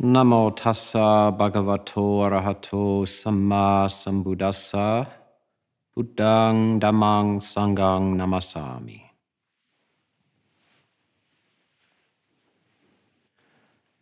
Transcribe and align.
Namo 0.00 0.56
tassa 0.56 1.36
bhagavato 1.36 2.22
arahato 2.22 3.02
samma 3.02 3.88
sambuddhassa 3.90 5.08
buddhang 5.96 6.78
dhammang 6.78 7.40
sanghang 7.42 8.14
namasami. 8.14 9.02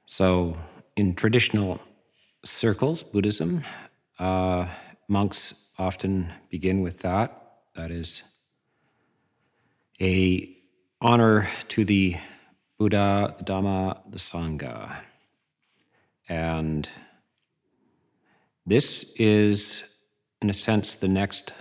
So, 0.05 0.59
in 0.97 1.15
traditional 1.15 1.81
circles, 2.45 3.03
Buddhism, 3.03 3.65
uh, 4.19 4.69
monks 5.09 5.55
often 5.79 6.31
begin 6.51 6.83
with 6.83 6.99
that. 6.99 7.55
That 7.75 7.91
is 7.91 8.23
a 9.99 10.55
honor 11.01 11.49
to 11.69 11.87
the 11.87 12.17
Buddha, 12.79 13.35
the 13.39 13.45
Dhamma, 13.45 14.03
the 14.11 14.19
Sangha. 14.19 15.06
And 16.29 16.89
this 18.65 19.05
is, 19.17 19.83
in 20.43 20.51
a 20.51 20.55
sense, 20.55 20.97
the 20.97 21.09
next 21.09 21.53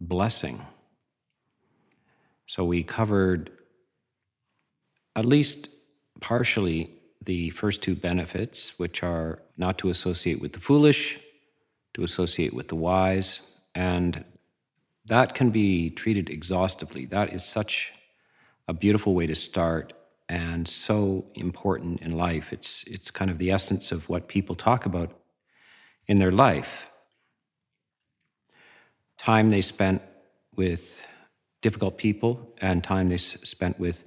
blessing. 0.00 0.64
So 2.46 2.64
we 2.64 2.82
covered 2.82 3.50
at 5.16 5.24
least 5.24 5.68
partially 6.20 6.90
the 7.22 7.50
first 7.50 7.82
two 7.82 7.94
benefits, 7.94 8.78
which 8.78 9.02
are 9.02 9.40
not 9.56 9.78
to 9.78 9.88
associate 9.90 10.40
with 10.40 10.52
the 10.52 10.60
foolish, 10.60 11.18
to 11.94 12.02
associate 12.02 12.52
with 12.52 12.68
the 12.68 12.76
wise, 12.76 13.40
and 13.74 14.24
that 15.06 15.34
can 15.34 15.50
be 15.50 15.90
treated 15.90 16.30
exhaustively. 16.30 17.06
That 17.06 17.32
is 17.32 17.44
such 17.44 17.92
a 18.68 18.72
beautiful 18.72 19.14
way 19.14 19.26
to 19.26 19.34
start 19.34 19.92
and 20.28 20.66
so 20.66 21.26
important 21.34 22.00
in 22.00 22.12
life. 22.12 22.52
It's, 22.52 22.84
it's 22.84 23.10
kind 23.10 23.30
of 23.30 23.38
the 23.38 23.50
essence 23.50 23.92
of 23.92 24.08
what 24.08 24.28
people 24.28 24.54
talk 24.54 24.86
about 24.86 25.12
in 26.06 26.16
their 26.16 26.32
life. 26.32 26.86
Time 29.18 29.50
they 29.50 29.60
spent 29.60 30.02
with 30.56 31.04
difficult 31.62 31.98
people 31.98 32.54
and 32.60 32.82
time 32.82 33.08
they 33.08 33.16
spent 33.16 33.78
with 33.78 34.04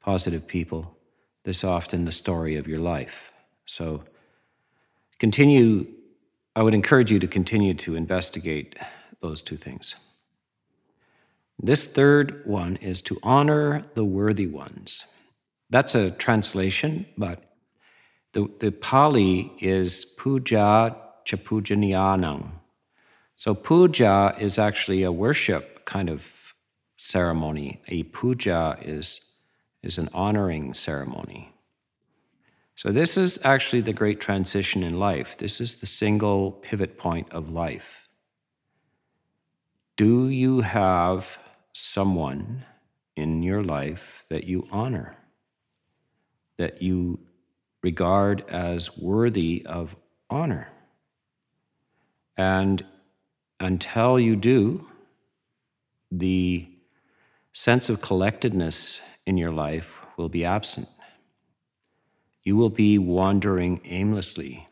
positive 0.00 0.46
people. 0.46 0.96
This 1.44 1.58
is 1.58 1.64
often 1.64 2.04
the 2.04 2.12
story 2.12 2.56
of 2.56 2.66
your 2.66 2.80
life. 2.80 3.32
So 3.64 4.04
continue, 5.18 5.86
I 6.54 6.62
would 6.62 6.74
encourage 6.74 7.10
you 7.10 7.18
to 7.20 7.26
continue 7.26 7.74
to 7.74 7.96
investigate 7.96 8.76
those 9.20 9.42
two 9.42 9.56
things. 9.56 9.94
This 11.62 11.88
third 11.88 12.42
one 12.44 12.76
is 12.76 13.00
to 13.02 13.18
honor 13.22 13.86
the 13.94 14.04
worthy 14.04 14.46
ones. 14.46 15.04
That's 15.70 15.94
a 15.94 16.10
translation, 16.12 17.06
but 17.18 17.42
the, 18.32 18.48
the 18.60 18.70
Pali 18.70 19.52
is 19.60 20.04
puja 20.04 20.96
chapujaniyanam. 21.24 22.50
So 23.36 23.54
puja 23.54 24.36
is 24.38 24.58
actually 24.58 25.02
a 25.02 25.12
worship 25.12 25.84
kind 25.84 26.08
of 26.08 26.22
ceremony. 26.96 27.82
A 27.88 28.04
puja 28.04 28.78
is, 28.80 29.20
is 29.82 29.98
an 29.98 30.08
honoring 30.14 30.72
ceremony. 30.72 31.52
So 32.76 32.92
this 32.92 33.16
is 33.16 33.38
actually 33.42 33.80
the 33.82 33.92
great 33.92 34.20
transition 34.20 34.82
in 34.82 34.98
life. 34.98 35.36
This 35.38 35.60
is 35.60 35.76
the 35.76 35.86
single 35.86 36.52
pivot 36.52 36.98
point 36.98 37.32
of 37.32 37.48
life. 37.50 38.08
Do 39.96 40.28
you 40.28 40.60
have 40.60 41.38
someone 41.72 42.64
in 43.16 43.42
your 43.42 43.62
life 43.62 44.24
that 44.28 44.44
you 44.44 44.68
honor? 44.70 45.16
That 46.58 46.82
you 46.82 47.18
regard 47.82 48.44
as 48.48 48.96
worthy 48.96 49.64
of 49.66 49.94
honor. 50.30 50.68
And 52.36 52.84
until 53.60 54.18
you 54.18 54.36
do, 54.36 54.86
the 56.10 56.68
sense 57.52 57.88
of 57.88 58.00
collectedness 58.00 59.00
in 59.26 59.36
your 59.36 59.50
life 59.50 59.88
will 60.16 60.28
be 60.28 60.44
absent. 60.44 60.88
You 62.42 62.56
will 62.56 62.70
be 62.70 62.98
wandering 62.98 63.80
aimlessly. 63.84 64.68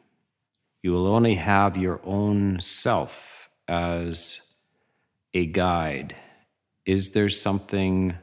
You 0.83 0.93
will 0.93 1.07
only 1.07 1.35
have 1.35 1.77
your 1.77 2.01
own 2.05 2.61
self 2.61 3.49
as 3.67 4.41
a 5.33 5.47
guide. 5.47 6.15
Is 6.87 7.11
there 7.11 7.29
something 7.29 8.15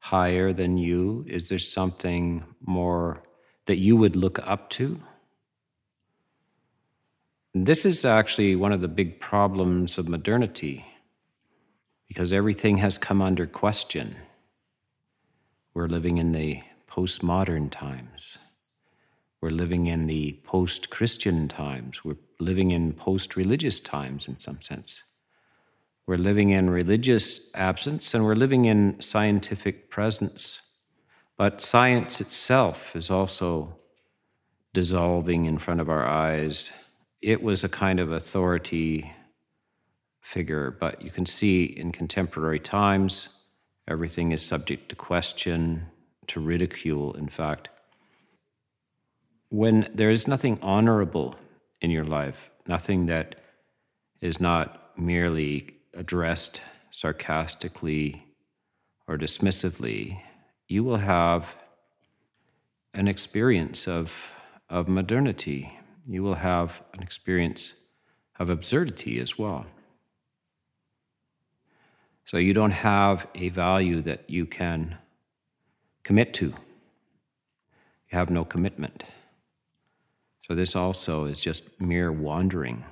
higher 0.00 0.52
than 0.52 0.76
you? 0.76 1.24
Is 1.28 1.48
there 1.48 1.58
something 1.58 2.44
more 2.66 3.22
that 3.66 3.76
you 3.76 3.96
would 3.96 4.16
look 4.16 4.38
up 4.40 4.68
to? 4.70 5.00
This 7.54 7.84
is 7.84 8.04
actually 8.04 8.56
one 8.56 8.72
of 8.72 8.80
the 8.80 8.88
big 8.88 9.20
problems 9.20 9.98
of 9.98 10.08
modernity 10.08 10.84
because 12.08 12.32
everything 12.32 12.78
has 12.78 12.98
come 12.98 13.22
under 13.22 13.46
question. 13.46 14.16
We're 15.74 15.86
living 15.86 16.18
in 16.18 16.32
the 16.32 16.60
postmodern 16.88 17.70
times. 17.70 18.36
We're 19.40 19.50
living 19.50 19.86
in 19.86 20.06
the 20.06 20.38
post 20.44 20.90
Christian 20.90 21.48
times. 21.48 22.04
We're 22.04 22.18
living 22.40 22.72
in 22.72 22.92
post 22.92 23.36
religious 23.36 23.80
times 23.80 24.28
in 24.28 24.36
some 24.36 24.60
sense. 24.60 25.02
We're 26.10 26.16
living 26.16 26.50
in 26.50 26.70
religious 26.70 27.40
absence 27.54 28.14
and 28.14 28.24
we're 28.24 28.34
living 28.34 28.64
in 28.64 29.00
scientific 29.00 29.90
presence. 29.90 30.60
But 31.38 31.60
science 31.60 32.20
itself 32.20 32.96
is 32.96 33.10
also 33.10 33.76
dissolving 34.74 35.44
in 35.44 35.60
front 35.60 35.80
of 35.80 35.88
our 35.88 36.04
eyes. 36.04 36.72
It 37.22 37.40
was 37.40 37.62
a 37.62 37.68
kind 37.68 38.00
of 38.00 38.10
authority 38.10 39.12
figure, 40.20 40.76
but 40.80 41.00
you 41.00 41.12
can 41.12 41.26
see 41.26 41.62
in 41.62 41.92
contemporary 41.92 42.58
times, 42.58 43.28
everything 43.86 44.32
is 44.32 44.42
subject 44.42 44.88
to 44.88 44.96
question, 44.96 45.86
to 46.26 46.40
ridicule, 46.40 47.14
in 47.14 47.28
fact. 47.28 47.68
When 49.50 49.88
there 49.94 50.10
is 50.10 50.26
nothing 50.26 50.58
honorable 50.60 51.36
in 51.80 51.92
your 51.92 52.04
life, 52.04 52.50
nothing 52.66 53.06
that 53.06 53.36
is 54.20 54.40
not 54.40 54.98
merely 54.98 55.76
addressed 55.94 56.60
sarcastically 56.90 58.24
or 59.06 59.16
dismissively, 59.16 60.20
you 60.68 60.84
will 60.84 60.98
have 60.98 61.46
an 62.94 63.08
experience 63.08 63.88
of, 63.88 64.12
of 64.68 64.88
modernity. 64.88 65.78
You 66.06 66.22
will 66.22 66.34
have 66.34 66.80
an 66.94 67.02
experience 67.02 67.72
of 68.38 68.48
absurdity 68.48 69.20
as 69.20 69.38
well. 69.38 69.66
So 72.24 72.36
you 72.36 72.54
don't 72.54 72.70
have 72.70 73.26
a 73.34 73.48
value 73.48 74.02
that 74.02 74.30
you 74.30 74.46
can 74.46 74.96
commit 76.04 76.32
to. 76.34 76.46
You 76.46 76.54
have 78.18 78.30
no 78.30 78.44
commitment. 78.44 79.04
So 80.46 80.54
this 80.54 80.74
also 80.74 81.24
is 81.24 81.40
just 81.40 81.64
mere 81.80 82.10
wandering 82.12 82.84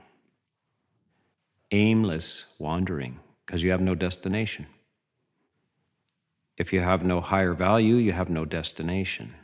aimless 1.71 2.45
wandering 2.59 3.21
because 3.45 3.63
you 3.63 3.71
have 3.71 3.81
no 3.81 3.95
destination. 3.95 4.67
If 6.57 6.73
you 6.73 6.81
have 6.81 7.05
no 7.05 7.21
higher 7.21 7.55
value, 7.55 7.97
you 7.97 8.13
have 8.13 8.29
no 8.29 8.45
destination. 8.45 9.35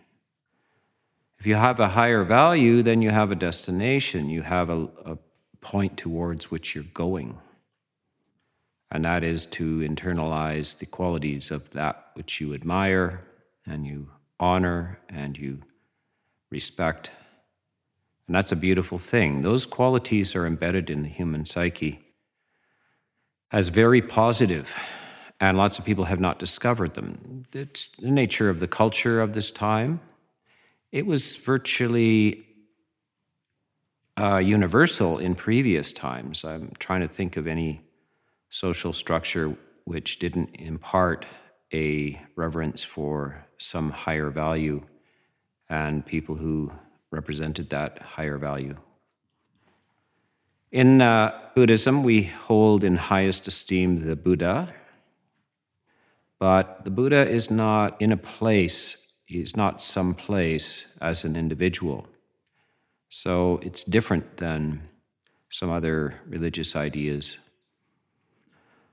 If 1.39 1.47
you 1.47 1.55
have 1.55 1.79
a 1.79 1.89
higher 1.89 2.25
value, 2.25 2.83
then 2.83 3.03
you 3.03 3.11
have 3.11 3.31
a 3.31 3.37
destination. 3.37 4.29
You 4.31 4.43
have 4.43 4.71
a, 4.71 4.89
a 5.05 5.19
point 5.61 5.97
towards 5.97 6.51
which 6.51 6.75
you're 6.75 6.85
going. 6.95 7.39
And 8.91 9.05
that 9.05 9.25
is 9.25 9.47
to 9.47 9.81
internalize 9.81 10.79
the 10.79 10.87
qualities 10.87 11.51
of 11.51 11.71
that 11.71 12.11
which 12.15 12.41
you 12.41 12.55
admire 12.55 13.25
and 13.67 13.87
you 13.87 14.09
honor 14.39 14.99
and 15.09 15.37
you 15.37 15.63
respect. 16.51 17.11
And 18.27 18.35
that's 18.35 18.53
a 18.53 18.57
beautiful 18.57 18.99
thing. 18.99 19.43
Those 19.43 19.67
qualities 19.67 20.35
are 20.35 20.47
embedded 20.47 20.91
in 20.91 21.03
the 21.03 21.09
human 21.09 21.45
psyche 21.45 22.04
as 23.55 23.69
very 23.69 24.03
positive, 24.03 24.75
and 25.39 25.57
lots 25.57 25.79
of 25.79 25.85
people 25.85 26.05
have 26.07 26.19
not 26.19 26.41
discovered 26.41 26.95
them. 26.95 27.45
It's 27.53 27.87
the 27.87 28.11
nature 28.11 28.51
of 28.51 28.59
the 28.59 28.67
culture 28.67 29.21
of 29.21 29.33
this 29.33 29.53
time. 29.53 30.01
It 30.91 31.07
was 31.07 31.37
virtually 31.37 32.45
uh, 34.19 34.39
universal 34.39 35.19
in 35.19 35.37
previous 35.37 35.93
times. 35.93 36.45
I'm 36.45 36.73
trying 36.81 37.03
to 37.03 37.09
think 37.09 37.37
of 37.37 37.47
any 37.47 37.81
social 38.51 38.93
structure 38.93 39.57
which 39.85 40.19
didn't 40.19 40.51
impart 40.55 41.25
a 41.73 42.21
reverence 42.35 42.83
for 42.83 43.47
some 43.59 43.89
higher 43.91 44.31
value 44.31 44.83
and 45.71 46.05
people 46.05 46.35
who 46.35 46.73
represented 47.13 47.71
that 47.71 48.01
higher 48.01 48.37
value. 48.37 48.77
In 50.75 51.01
uh, 51.01 51.31
Buddhism, 51.55 52.03
we 52.03 52.25
hold 52.25 52.83
in 52.83 52.97
highest 52.97 53.47
esteem 53.47 53.99
the 53.99 54.17
Buddha, 54.17 54.75
but 56.41 56.83
the 56.83 56.91
Buddha 56.91 57.31
is 57.31 57.49
not 57.49 58.03
in 58.03 58.11
a 58.11 58.17
place, 58.17 58.97
he's 59.25 59.57
not 59.57 59.81
some 59.81 60.17
place 60.17 60.87
as 61.01 61.23
an 61.23 61.37
individual. 61.37 62.09
So 63.09 63.61
it's 63.63 63.85
different 63.85 64.39
than 64.39 64.83
some 65.49 65.71
other 65.71 66.21
religious 66.27 66.75
ideas. 66.75 67.37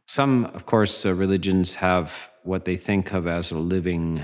Some, 0.05 0.45
of 0.53 0.67
course, 0.67 1.03
uh, 1.03 1.15
religions 1.15 1.73
have 1.73 2.11
what 2.43 2.65
they 2.65 2.77
think 2.77 3.11
of 3.11 3.25
as 3.25 3.49
a 3.49 3.57
living 3.57 4.23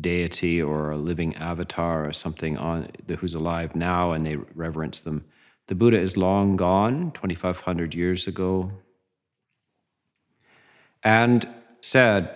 deity 0.00 0.62
or 0.62 0.92
a 0.92 0.96
living 0.96 1.36
avatar 1.36 2.08
or 2.08 2.14
something 2.14 2.56
on 2.56 2.88
who's 3.18 3.34
alive 3.34 3.76
now, 3.76 4.12
and 4.12 4.24
they 4.24 4.36
reverence 4.54 5.02
them. 5.02 5.26
The 5.66 5.74
Buddha 5.74 5.98
is 5.98 6.16
long 6.16 6.56
gone, 6.56 7.12
2,500 7.12 7.94
years 7.94 8.26
ago, 8.26 8.72
and 11.02 11.46
said, 11.80 12.34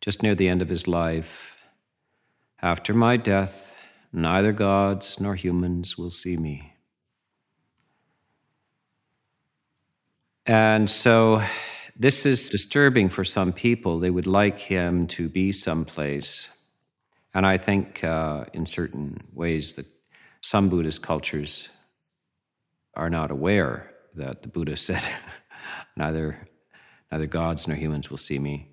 just 0.00 0.22
near 0.22 0.34
the 0.34 0.48
end 0.48 0.62
of 0.62 0.68
his 0.68 0.86
life, 0.86 1.48
After 2.64 2.94
my 2.94 3.16
death, 3.16 3.72
neither 4.12 4.52
gods 4.52 5.18
nor 5.18 5.34
humans 5.34 5.98
will 5.98 6.12
see 6.12 6.36
me. 6.36 6.74
And 10.46 10.88
so 10.88 11.42
this 11.96 12.24
is 12.24 12.48
disturbing 12.48 13.10
for 13.10 13.24
some 13.24 13.52
people. 13.52 13.98
They 13.98 14.10
would 14.10 14.28
like 14.28 14.60
him 14.60 15.08
to 15.08 15.28
be 15.28 15.50
someplace. 15.50 16.48
And 17.34 17.44
I 17.44 17.58
think 17.58 18.04
uh, 18.04 18.44
in 18.52 18.64
certain 18.64 19.18
ways 19.32 19.74
that 19.74 19.86
some 20.40 20.68
Buddhist 20.68 21.02
cultures 21.02 21.68
are 22.94 23.10
not 23.10 23.30
aware 23.30 23.90
that 24.14 24.42
the 24.42 24.48
Buddha 24.48 24.76
said, 24.88 25.02
neither, 25.96 26.48
neither 27.10 27.26
gods 27.26 27.66
nor 27.66 27.76
humans 27.76 28.10
will 28.10 28.18
see 28.18 28.38
me. 28.38 28.68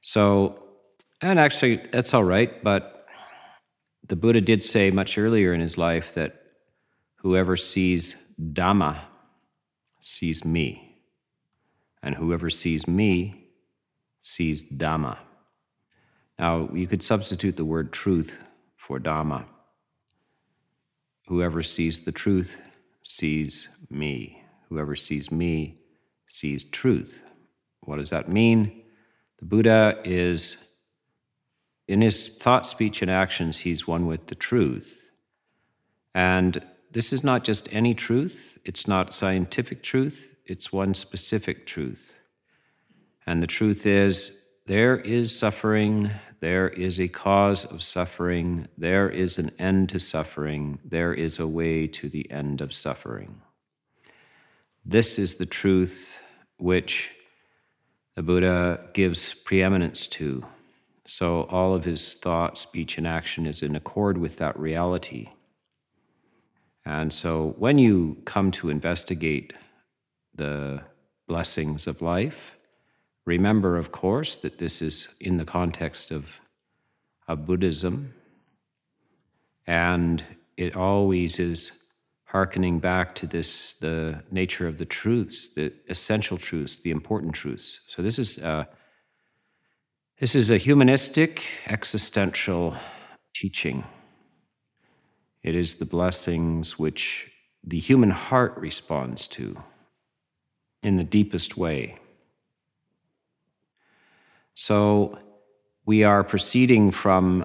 So, 0.00 0.62
and 1.20 1.38
actually, 1.38 1.86
that's 1.92 2.14
all 2.14 2.24
right, 2.24 2.62
but 2.64 3.06
the 4.06 4.16
Buddha 4.16 4.40
did 4.40 4.64
say 4.64 4.90
much 4.90 5.18
earlier 5.18 5.52
in 5.52 5.60
his 5.60 5.76
life 5.76 6.14
that 6.14 6.42
whoever 7.16 7.56
sees 7.56 8.16
Dhamma 8.40 9.02
sees 10.00 10.44
me, 10.44 11.02
and 12.02 12.14
whoever 12.14 12.48
sees 12.48 12.88
me 12.88 13.48
sees 14.22 14.64
Dhamma. 14.64 15.18
Now, 16.38 16.70
you 16.72 16.86
could 16.86 17.02
substitute 17.02 17.56
the 17.56 17.64
word 17.66 17.92
truth 17.92 18.38
for 18.76 18.98
Dhamma. 18.98 19.44
Whoever 21.28 21.62
sees 21.62 22.02
the 22.02 22.12
truth 22.12 22.58
sees 23.02 23.68
me. 23.88 24.42
Whoever 24.68 24.96
sees 24.96 25.30
me 25.30 25.80
sees 26.28 26.64
truth. 26.64 27.22
What 27.80 27.96
does 27.96 28.10
that 28.10 28.28
mean? 28.28 28.82
The 29.38 29.46
Buddha 29.46 30.00
is, 30.04 30.56
in 31.88 32.02
his 32.02 32.28
thought, 32.28 32.66
speech, 32.66 33.02
and 33.02 33.10
actions, 33.10 33.56
he's 33.56 33.86
one 33.86 34.06
with 34.06 34.26
the 34.26 34.34
truth. 34.34 35.08
And 36.14 36.64
this 36.90 37.12
is 37.12 37.24
not 37.24 37.44
just 37.44 37.68
any 37.72 37.94
truth, 37.94 38.58
it's 38.64 38.86
not 38.86 39.12
scientific 39.12 39.82
truth, 39.82 40.34
it's 40.44 40.72
one 40.72 40.94
specific 40.94 41.66
truth. 41.66 42.16
And 43.26 43.42
the 43.42 43.46
truth 43.46 43.86
is 43.86 44.32
there 44.66 44.98
is 44.98 45.36
suffering, 45.36 46.10
there 46.40 46.68
is 46.68 46.98
a 46.98 47.08
cause 47.08 47.64
of 47.64 47.82
suffering, 47.82 48.66
there 48.76 49.08
is 49.08 49.38
an 49.38 49.50
end 49.58 49.90
to 49.90 49.98
suffering, 49.98 50.78
there 50.84 51.12
is 51.12 51.38
a 51.38 51.46
way 51.46 51.86
to 51.86 52.08
the 52.08 52.30
end 52.30 52.60
of 52.60 52.72
suffering. 52.72 53.42
This 54.84 55.18
is 55.18 55.36
the 55.36 55.46
truth 55.46 56.18
which 56.58 57.10
the 58.16 58.22
Buddha 58.22 58.80
gives 58.94 59.34
preeminence 59.34 60.06
to. 60.08 60.44
So 61.04 61.42
all 61.44 61.74
of 61.74 61.84
his 61.84 62.14
thought, 62.14 62.56
speech, 62.56 62.96
and 62.98 63.06
action 63.06 63.46
is 63.46 63.62
in 63.62 63.76
accord 63.76 64.18
with 64.18 64.38
that 64.38 64.58
reality. 64.58 65.28
And 66.86 67.12
so 67.12 67.54
when 67.58 67.78
you 67.78 68.16
come 68.24 68.50
to 68.52 68.70
investigate 68.70 69.52
the 70.34 70.82
blessings 71.28 71.86
of 71.86 72.00
life, 72.00 72.56
remember, 73.26 73.76
of 73.76 73.92
course, 73.92 74.36
that 74.38 74.58
this 74.58 74.82
is 74.82 75.08
in 75.20 75.36
the 75.36 75.44
context 75.44 76.10
of, 76.10 76.26
of 77.28 77.46
Buddhism, 77.46 78.14
and 79.66 80.24
it 80.56 80.76
always 80.76 81.38
is 81.38 81.72
hearkening 82.24 82.78
back 82.78 83.14
to 83.16 83.26
this 83.26 83.74
the 83.74 84.22
nature 84.30 84.68
of 84.68 84.78
the 84.78 84.84
truths 84.84 85.48
the 85.54 85.72
essential 85.88 86.38
truths 86.38 86.76
the 86.76 86.90
important 86.90 87.34
truths. 87.34 87.80
So 87.88 88.02
this 88.02 88.20
is 88.20 88.38
a, 88.38 88.68
this 90.20 90.36
is 90.36 90.50
a 90.50 90.56
humanistic 90.56 91.44
existential 91.66 92.76
teaching. 93.34 93.82
It 95.42 95.56
is 95.56 95.76
the 95.76 95.86
blessings 95.86 96.78
which 96.78 97.30
the 97.64 97.80
human 97.80 98.10
heart 98.10 98.54
responds 98.56 99.26
to 99.28 99.60
in 100.84 100.96
the 100.96 101.04
deepest 101.04 101.56
way 101.56 101.98
so 104.66 105.18
we 105.86 105.98
are 106.04 106.22
proceeding 106.22 106.90
from 106.90 107.44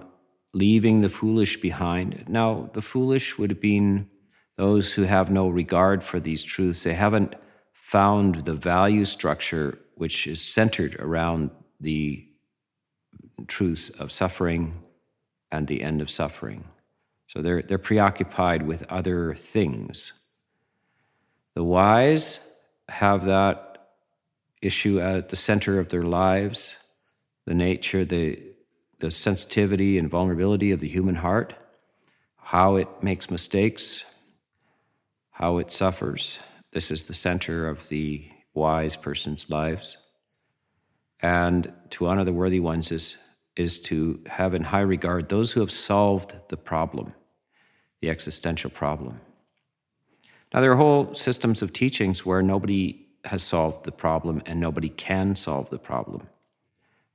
leaving 0.54 1.02
the 1.02 1.14
foolish 1.20 1.54
behind 1.70 2.26
now 2.28 2.70
the 2.74 2.82
foolish 2.82 3.38
would 3.38 3.52
have 3.52 3.62
been 3.62 4.10
those 4.58 4.94
who 4.94 5.04
have 5.04 5.30
no 5.30 5.50
regard 5.50 6.04
for 6.04 6.20
these 6.20 6.44
truths, 6.44 6.84
they 6.84 6.94
haven't 6.94 7.36
found 7.74 8.46
the 8.46 8.54
value 8.54 9.06
structure 9.06 9.80
which 9.96 10.28
is 10.28 10.42
centered 10.42 10.96
around 11.00 11.50
the 11.80 12.26
truths 13.48 13.90
of 13.90 14.12
suffering 14.12 14.82
and 15.52 15.68
the 15.68 15.82
end 15.82 16.02
of 16.02 16.10
suffering. 16.10 16.64
So 17.28 17.42
they're, 17.42 17.62
they're 17.62 17.78
preoccupied 17.78 18.66
with 18.66 18.84
other 18.90 19.36
things. 19.36 20.14
The 21.54 21.64
wise 21.64 22.40
have 22.90 23.26
that 23.26 23.90
issue 24.62 25.00
at 25.00 25.30
the 25.30 25.36
center 25.36 25.80
of 25.80 25.90
their 25.90 26.04
lives 26.04 26.76
the 27.46 27.54
nature, 27.54 28.06
the, 28.06 28.42
the 29.00 29.12
sensitivity 29.12 29.98
and 29.98 30.10
vulnerability 30.10 30.72
of 30.72 30.80
the 30.80 30.88
human 30.88 31.16
heart, 31.16 31.54
how 32.38 32.76
it 32.76 32.88
makes 33.02 33.30
mistakes, 33.30 34.04
how 35.32 35.58
it 35.58 35.72
suffers. 35.72 36.40
This 36.72 36.92
is 36.92 37.04
the 37.04 37.14
center 37.14 37.68
of 37.68 37.88
the 37.90 38.28
wise 38.54 38.96
person's 38.96 39.50
lives. 39.50 39.98
And 41.22 41.72
to 41.92 42.08
honor 42.08 42.24
the 42.24 42.34
worthy 42.34 42.60
ones 42.60 42.92
is, 42.92 43.18
is 43.56 43.80
to 43.82 44.20
have 44.28 44.54
in 44.54 44.64
high 44.64 44.82
regard 44.82 45.30
those 45.30 45.52
who 45.52 45.60
have 45.60 45.72
solved 45.72 46.36
the 46.50 46.58
problem, 46.58 47.14
the 48.02 48.10
existential 48.10 48.70
problem. 48.70 49.20
Now, 50.54 50.62
there 50.62 50.72
are 50.72 50.78
whole 50.78 51.14
systems 51.16 51.62
of 51.62 51.74
teachings 51.74 52.26
where 52.26 52.42
nobody 52.42 53.08
has 53.26 53.44
solved 53.44 53.86
the 53.86 53.92
problem 53.92 54.42
and 54.46 54.60
nobody 54.60 54.90
can 54.90 55.36
solve 55.36 55.70
the 55.70 55.80
problem. 55.80 56.28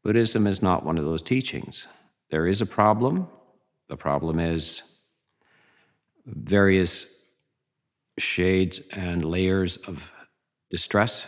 Buddhism 0.03 0.47
is 0.47 0.63
not 0.63 0.85
one 0.85 0.99
of 0.99 1.05
those 1.05 1.23
teachings. 1.23 1.87
There 2.31 2.47
is 2.47 2.61
a 2.61 2.67
problem. 2.67 3.29
The 3.89 3.97
problem 3.97 4.39
is 4.39 4.83
various 6.27 7.07
shades 8.19 8.81
and 8.93 9.25
layers 9.25 9.77
of 9.79 10.03
distress, 10.71 11.27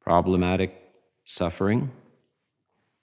problematic 0.00 0.74
suffering, 1.24 1.90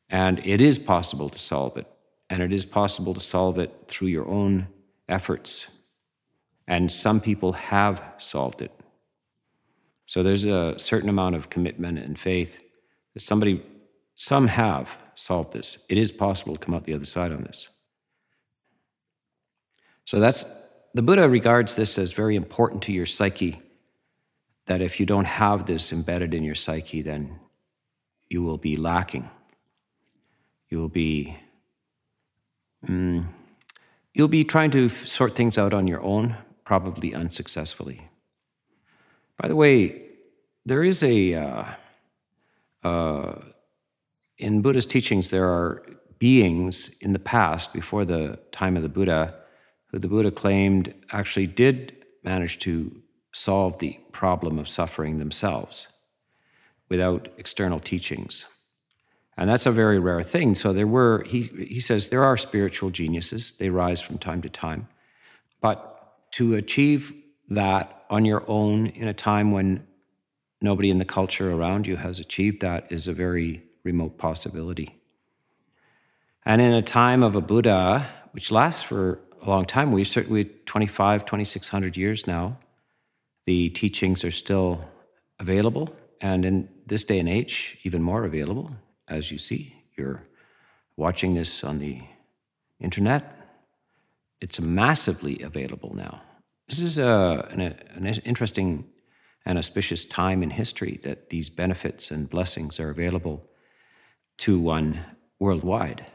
and 0.10 0.40
it 0.46 0.60
is 0.60 0.78
possible 0.80 1.30
to 1.30 1.40
solve 1.40 1.78
it. 1.78 1.88
And 2.30 2.44
it 2.44 2.52
is 2.52 2.66
possible 2.66 3.14
to 3.14 3.20
solve 3.20 3.58
it 3.58 3.74
through 3.88 4.10
your 4.10 4.28
own 4.28 4.68
efforts. 5.08 5.68
And 6.68 6.92
some 6.92 7.20
people 7.20 7.54
have 7.54 8.02
solved 8.20 8.62
it. 8.62 8.72
So 10.06 10.22
there's 10.22 10.46
a 10.46 10.76
certain 10.78 11.10
amount 11.10 11.36
of 11.36 11.50
commitment 11.50 12.00
and 12.00 12.20
faith 12.20 12.60
that 13.14 13.22
somebody, 13.22 13.64
some 14.20 14.48
have 14.48 14.90
solved 15.16 15.54
this. 15.54 15.78
It 15.88 15.98
is 15.98 16.12
possible 16.12 16.54
to 16.54 16.60
come 16.60 16.76
out 16.76 16.84
the 16.84 16.94
other 16.94 17.06
side 17.06 17.32
on 17.32 17.44
this. 17.44 17.70
So 20.04 20.20
that's 20.20 20.44
the 20.94 21.02
Buddha 21.02 21.30
regards 21.30 21.76
this 21.76 21.98
as 21.98 22.12
very 22.12 22.36
important 22.36 22.84
to 22.84 22.92
your 22.92 23.06
psyche, 23.06 23.62
that 24.66 24.82
if 24.82 25.00
you 25.00 25.06
don't 25.06 25.24
have 25.24 25.66
this 25.66 25.94
embedded 25.94 26.34
in 26.34 26.44
your 26.44 26.54
psyche, 26.54 27.02
then 27.02 27.40
you 28.28 28.44
will 28.44 28.58
be 28.58 28.76
lacking. 28.76 29.30
You 30.70 30.80
will 30.80 30.90
be. 30.90 31.38
Mm, 32.86 33.26
you'll 34.14 34.28
be 34.28 34.44
trying 34.44 34.72
to 34.72 34.90
sort 34.90 35.38
things 35.38 35.58
out 35.58 35.74
on 35.74 35.88
your 35.88 36.02
own, 36.02 36.36
probably 36.66 37.16
unsuccessfully. 37.16 38.02
By 39.42 39.48
the 39.48 39.56
way, 39.56 40.02
there 40.66 40.84
is 40.84 41.04
a. 41.04 41.36
Uh, 41.36 41.66
uh, 42.84 43.36
in 44.40 44.62
Buddhist 44.62 44.90
teachings, 44.90 45.30
there 45.30 45.48
are 45.48 45.84
beings 46.18 46.90
in 47.02 47.14
the 47.14 47.20
past, 47.20 47.74
before 47.74 48.06
the 48.06 48.40
time 48.52 48.76
of 48.76 48.84
the 48.84 48.90
Buddha, 48.90 49.36
who 49.88 50.00
the 50.00 50.08
Buddha 50.08 50.32
claimed 50.32 50.94
actually 51.12 51.48
did 51.48 51.96
manage 52.24 52.60
to 52.60 53.02
solve 53.34 53.78
the 53.80 54.00
problem 54.12 54.58
of 54.58 54.68
suffering 54.68 55.20
themselves 55.20 55.88
without 56.90 57.28
external 57.38 57.80
teachings. 57.80 58.46
And 59.38 59.50
that's 59.50 59.66
a 59.66 59.72
very 59.72 60.00
rare 60.00 60.24
thing. 60.24 60.56
So 60.56 60.74
there 60.74 60.88
were, 60.88 61.24
he, 61.26 61.44
he 61.44 61.80
says, 61.80 62.10
there 62.10 62.24
are 62.24 62.36
spiritual 62.36 62.90
geniuses. 62.90 63.54
They 63.54 63.70
rise 63.70 64.02
from 64.02 64.18
time 64.18 64.42
to 64.42 64.50
time. 64.50 64.88
But 65.62 66.32
to 66.32 66.56
achieve 66.56 67.14
that 67.50 68.04
on 68.10 68.26
your 68.26 68.44
own 68.50 68.88
in 68.88 69.08
a 69.08 69.14
time 69.14 69.52
when 69.52 69.86
nobody 70.62 70.90
in 70.90 70.98
the 70.98 71.06
culture 71.06 71.52
around 71.52 71.88
you 71.88 71.96
has 71.96 72.20
achieved 72.20 72.62
that 72.62 72.92
is 72.92 73.08
a 73.08 73.14
very 73.14 73.64
remote 73.84 74.18
possibility. 74.18 74.96
And 76.46 76.62
in 76.62 76.74
a 76.74 76.82
time 76.82 77.24
of 77.24 77.36
a 77.36 77.42
Buddha, 77.42 78.10
which 78.32 78.52
lasts 78.52 78.84
for 78.84 79.20
a 79.42 79.50
long 79.50 79.66
time, 79.66 79.92
we 79.92 80.04
certainly 80.04 80.46
25, 80.66 81.26
2600 81.26 81.98
years 81.98 82.28
now, 82.28 82.58
the 83.46 83.70
teachings 83.70 84.24
are 84.24 84.32
still 84.32 84.84
available. 85.40 85.90
And 86.22 86.46
in 86.46 86.70
this 86.86 87.04
day 87.04 87.20
and 87.20 87.30
age, 87.30 87.78
even 87.84 88.02
more 88.02 88.26
available, 88.26 88.72
as 89.08 89.32
you 89.32 89.38
see. 89.38 89.76
You're 89.96 90.24
watching 90.98 91.34
this 91.34 91.64
on 91.64 91.80
the 91.80 92.02
internet. 92.80 93.36
It's 94.42 94.60
massively 94.60 95.42
available 95.42 95.96
now. 95.96 96.22
This 96.68 96.80
is 96.80 96.98
a, 96.98 97.48
an, 97.52 97.62
an 97.62 98.06
interesting 98.26 98.86
and 99.46 99.58
auspicious 99.58 100.06
time 100.06 100.44
in 100.44 100.50
history 100.50 101.00
that 101.04 101.30
these 101.30 101.50
benefits 101.50 102.12
and 102.12 102.30
blessings 102.30 102.80
are 102.80 102.90
available 102.90 103.44
to 104.40 104.60
one 104.60 105.06
worldwide. 105.40 106.06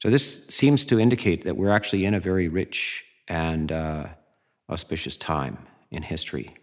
So, 0.00 0.10
this 0.10 0.44
seems 0.48 0.84
to 0.86 1.00
indicate 1.00 1.44
that 1.44 1.56
we're 1.56 1.70
actually 1.70 2.04
in 2.04 2.14
a 2.14 2.20
very 2.20 2.48
rich 2.48 3.04
and 3.28 3.72
uh, 3.72 4.06
auspicious 4.68 5.16
time 5.16 5.58
in 5.90 6.02
history, 6.02 6.54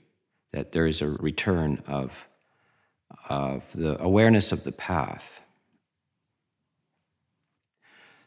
that 0.52 0.72
there 0.72 0.86
is 0.86 1.02
a 1.02 1.08
return 1.08 1.84
of, 1.88 2.12
of 3.30 3.64
the 3.74 4.02
awareness 4.02 4.52
of 4.52 4.64
the 4.64 4.72
path. 4.72 5.42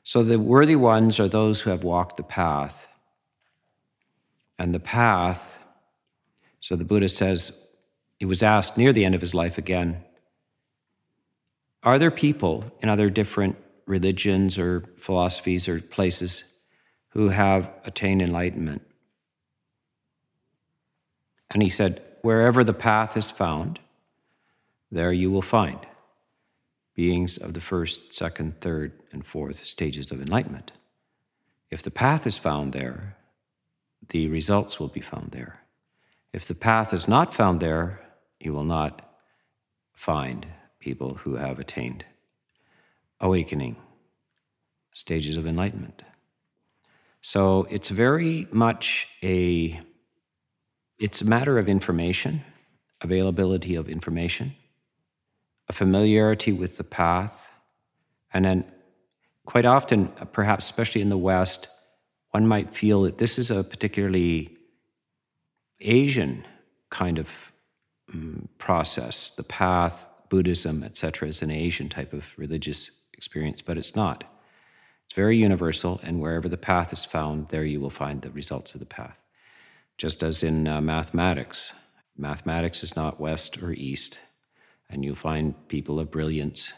So, 0.02 0.23
the 0.23 0.38
worthy 0.38 0.76
ones 0.76 1.19
are 1.19 1.28
those 1.28 1.61
who 1.61 1.71
have 1.71 1.85
walked 1.85 2.16
the 2.16 2.23
path. 2.23 2.87
And 4.59 4.75
the 4.75 4.81
path, 4.81 5.57
so 6.61 6.76
the 6.76 6.85
Buddha 6.85 7.09
says, 7.09 7.52
he 8.19 8.25
was 8.25 8.43
asked 8.43 8.78
near 8.78 8.93
the 8.93 9.05
end 9.05 9.14
of 9.14 9.21
his 9.21 9.35
life 9.35 9.59
again, 9.59 10.02
are 11.87 12.00
there 12.00 12.11
people 12.11 12.64
in 12.83 12.88
other 12.88 13.09
different 13.09 13.57
religions 13.87 14.59
or 14.59 14.83
philosophies 14.99 15.69
or 15.69 15.81
places 15.81 16.43
who 17.11 17.28
have 17.28 17.71
attained 17.85 18.21
enlightenment? 18.21 18.83
And 21.50 21.62
he 21.62 21.71
said, 21.71 22.02
Wherever 22.23 22.64
the 22.64 22.75
path 22.75 23.16
is 23.16 23.31
found, 23.31 23.78
there 24.90 25.12
you 25.12 25.31
will 25.31 25.43
find 25.43 25.78
beings 26.97 27.37
of 27.37 27.55
the 27.55 27.61
first, 27.61 28.12
second, 28.12 28.61
third, 28.61 28.90
and 29.12 29.25
fourth 29.25 29.64
stages 29.64 30.11
of 30.11 30.21
enlightenment. 30.21 30.73
If 31.71 31.83
the 31.83 31.90
path 31.90 32.26
is 32.26 32.37
found 32.37 32.73
there, 32.73 33.16
the 34.09 34.26
results 34.28 34.81
will 34.81 34.88
be 34.88 35.00
found 35.00 35.31
there. 35.31 35.61
If 36.33 36.49
the 36.49 36.55
path 36.55 36.93
is 36.93 37.07
not 37.07 37.33
found 37.33 37.61
there, 37.61 38.00
you 38.40 38.52
will 38.52 38.64
not 38.64 39.02
find 39.95 40.47
people 40.87 41.14
who 41.23 41.35
have 41.35 41.59
attained 41.59 42.05
awakening, 43.21 43.75
stages 44.93 45.37
of 45.37 45.45
enlightenment. 45.45 45.99
So 47.23 47.66
it's 47.75 47.88
very 47.88 48.47
much 48.52 49.09
a 49.21 49.81
it's 51.07 51.21
a 51.23 51.25
matter 51.25 51.59
of 51.59 51.69
information, 51.69 52.43
availability 53.00 53.75
of 53.75 53.88
information, 53.88 54.55
a 55.69 55.73
familiarity 55.73 56.52
with 56.52 56.76
the 56.76 56.88
path, 57.02 57.37
and 58.33 58.45
then 58.45 58.64
quite 59.45 59.66
often, 59.66 59.99
perhaps 60.33 60.64
especially 60.66 61.02
in 61.02 61.11
the 61.11 61.23
West, 61.33 61.69
one 62.31 62.47
might 62.47 62.73
feel 62.83 63.02
that 63.02 63.19
this 63.19 63.38
is 63.38 63.50
a 63.50 63.64
particularly 63.64 64.57
Asian 65.81 66.45
kind 66.90 67.19
of 67.19 67.28
um, 68.14 68.49
process. 68.59 69.33
The 69.33 69.49
path, 69.64 70.09
Buddhism, 70.28 70.83
etc., 70.83 71.28
is 71.28 71.42
an 71.42 71.50
Asian 71.50 71.88
type 71.88 72.12
of 72.12 72.25
religious 72.37 72.90
experience, 73.12 73.62
but 73.62 73.78
it's 73.78 73.97
not. 73.97 74.25
It's 75.06 75.14
very 75.14 75.37
universal, 75.37 76.00
and 76.02 76.21
wherever 76.21 76.49
the 76.49 76.56
path 76.56 76.92
is 76.92 77.04
found, 77.04 77.49
there 77.49 77.64
you 77.64 77.80
will 77.80 77.90
find 77.90 78.23
the 78.23 78.30
results 78.30 78.75
of 78.75 78.80
the 78.80 78.87
path. 78.87 79.16
Just 79.99 80.23
as 80.23 80.42
in 80.42 80.66
uh, 80.66 80.80
mathematics, 80.80 81.73
mathematics 82.16 82.83
is 82.83 82.97
not 82.97 83.21
west 83.21 83.62
or 83.62 83.73
east, 83.73 84.18
and 84.90 85.04
you'll 85.04 85.14
find 85.14 85.54
people 85.68 85.99
of 86.00 86.11
brilliance 86.11 86.73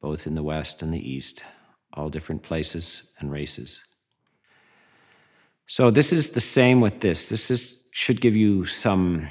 both 0.00 0.26
in 0.26 0.34
the 0.34 0.42
west 0.42 0.82
and 0.82 0.92
the 0.94 1.10
east, 1.10 1.44
all 1.92 2.08
different 2.08 2.42
places 2.42 3.02
and 3.18 3.30
races. 3.30 3.80
So 5.66 5.90
this 5.90 6.12
is 6.12 6.30
the 6.30 6.40
same 6.40 6.80
with 6.80 7.00
this. 7.00 7.28
This 7.28 7.50
is, 7.50 7.84
should 7.92 8.20
give 8.20 8.34
you 8.34 8.66
some 8.66 9.28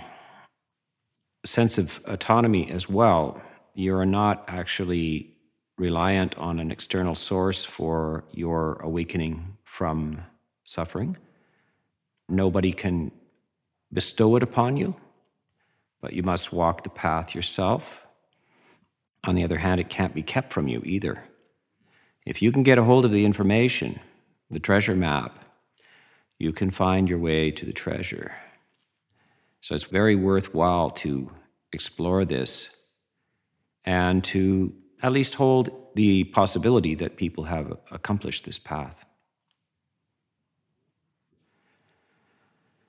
sense 1.45 1.77
of 1.77 1.99
autonomy 2.05 2.69
as 2.71 2.89
well. 2.89 3.41
You 3.73 3.95
are 3.95 4.05
not 4.05 4.43
actually 4.47 5.35
reliant 5.77 6.37
on 6.37 6.59
an 6.59 6.71
external 6.71 7.15
source 7.15 7.63
for 7.63 8.25
your 8.31 8.73
awakening 8.81 9.57
from 9.63 10.21
suffering. 10.65 11.17
Nobody 12.27 12.73
can 12.73 13.11
bestow 13.91 14.35
it 14.35 14.43
upon 14.43 14.77
you, 14.77 14.95
but 16.01 16.13
you 16.13 16.21
must 16.21 16.51
walk 16.51 16.83
the 16.83 16.89
path 16.89 17.33
yourself. 17.33 17.83
On 19.23 19.35
the 19.35 19.43
other 19.43 19.57
hand, 19.57 19.79
it 19.79 19.89
can't 19.89 20.13
be 20.13 20.21
kept 20.21 20.53
from 20.53 20.67
you 20.67 20.81
either. 20.85 21.23
If 22.25 22.41
you 22.41 22.51
can 22.51 22.63
get 22.63 22.77
a 22.77 22.83
hold 22.83 23.05
of 23.05 23.11
the 23.11 23.25
information, 23.25 23.99
the 24.51 24.59
treasure 24.59 24.95
map, 24.95 25.39
you 26.37 26.51
can 26.51 26.71
find 26.71 27.09
your 27.09 27.19
way 27.19 27.51
to 27.51 27.65
the 27.65 27.73
treasure. 27.73 28.33
So 29.61 29.75
it's 29.75 29.83
very 29.85 30.15
worthwhile 30.15 30.89
to 30.91 31.31
explore 31.73 32.25
this 32.25 32.69
and 33.85 34.23
to 34.23 34.73
at 35.01 35.11
least 35.11 35.35
hold 35.35 35.71
the 35.95 36.25
possibility 36.25 36.95
that 36.95 37.17
people 37.17 37.43
have 37.45 37.77
accomplished 37.91 38.45
this 38.45 38.59
path. 38.59 39.05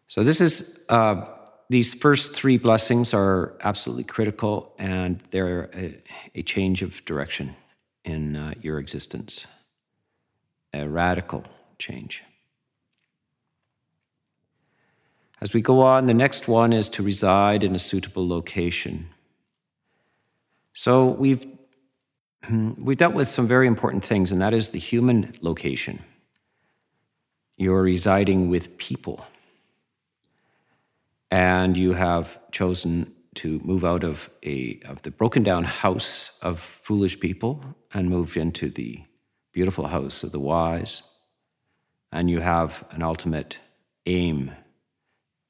So, 0.09 0.25
this 0.25 0.41
is, 0.41 0.81
uh, 0.89 1.25
these 1.69 1.95
first 1.95 2.35
three 2.35 2.59
blessings 2.59 3.15
are 3.15 3.57
absolutely 3.62 4.03
critical 4.05 4.75
and 4.77 5.23
they're 5.31 5.71
a, 5.73 6.03
a 6.35 6.43
change 6.43 6.83
of 6.83 7.05
direction 7.05 7.55
in 8.05 8.35
uh, 8.35 8.55
your 8.61 8.81
existence, 8.81 9.47
a 10.75 10.89
radical 10.89 11.45
change. 11.79 12.25
As 15.40 15.54
we 15.54 15.62
go 15.62 15.80
on, 15.80 16.06
the 16.06 16.14
next 16.14 16.49
one 16.49 16.73
is 16.73 16.88
to 16.90 17.02
reside 17.02 17.64
in 17.64 17.75
a 17.75 17.78
suitable 17.78 18.28
location. 18.28 19.09
So 20.75 21.06
we've 21.06 21.47
we've 22.50 22.97
dealt 22.97 23.14
with 23.14 23.28
some 23.28 23.49
very 23.49 23.66
important 23.66 24.04
things, 24.04 24.32
and 24.32 24.40
that 24.42 24.52
is 24.52 24.68
the 24.70 24.78
human 24.78 25.35
location. 25.40 26.02
You're 27.56 27.82
residing 27.82 28.50
with 28.50 28.76
people, 28.78 29.25
and 31.30 31.76
you 31.76 31.94
have 31.94 32.38
chosen 32.50 33.12
to 33.37 33.61
move 33.64 33.85
out 33.85 34.04
of 34.04 34.28
a 34.42 34.80
of 34.85 35.00
the 35.02 35.11
broken 35.11 35.42
down 35.42 35.64
house 35.64 36.32
of 36.42 36.61
foolish 36.82 37.18
people 37.18 37.64
and 37.94 38.11
move 38.11 38.37
into 38.37 38.68
the 38.68 39.02
beautiful 39.52 39.87
house 39.87 40.23
of 40.23 40.32
the 40.32 40.40
wise. 40.40 41.02
And 42.12 42.28
you 42.28 42.40
have 42.40 42.85
an 42.90 43.02
ultimate 43.02 43.56
aim 44.04 44.50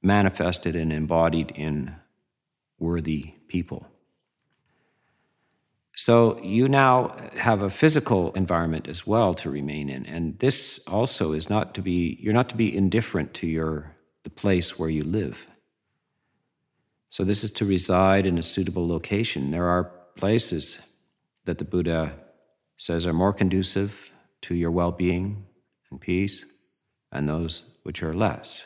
manifested 0.02 0.74
and 0.74 0.92
embodied 0.92 1.50
in 1.54 1.94
worthy 2.78 3.34
people. 3.48 3.86
So 5.96 6.40
you 6.42 6.66
now 6.66 7.14
have 7.36 7.60
a 7.60 7.68
physical 7.68 8.32
environment 8.32 8.88
as 8.88 9.06
well 9.06 9.34
to 9.34 9.50
remain 9.50 9.90
in. 9.90 10.06
And 10.06 10.38
this 10.38 10.80
also 10.86 11.32
is 11.32 11.50
not 11.50 11.74
to 11.74 11.82
be, 11.82 12.16
you're 12.20 12.32
not 12.32 12.48
to 12.48 12.56
be 12.56 12.74
indifferent 12.74 13.34
to 13.34 13.46
your, 13.46 13.94
the 14.24 14.30
place 14.30 14.78
where 14.78 14.88
you 14.88 15.04
live. 15.04 15.36
So 17.10 17.24
this 17.24 17.44
is 17.44 17.50
to 17.52 17.66
reside 17.66 18.24
in 18.24 18.38
a 18.38 18.42
suitable 18.42 18.88
location. 18.88 19.50
There 19.50 19.68
are 19.68 19.90
places 20.16 20.78
that 21.44 21.58
the 21.58 21.64
Buddha 21.64 22.14
says 22.76 23.04
are 23.04 23.12
more 23.12 23.32
conducive 23.32 24.10
to 24.42 24.54
your 24.54 24.70
well 24.70 24.92
being 24.92 25.44
and 25.90 26.00
peace, 26.00 26.44
and 27.12 27.28
those 27.28 27.64
which 27.82 28.02
are 28.02 28.14
less. 28.14 28.64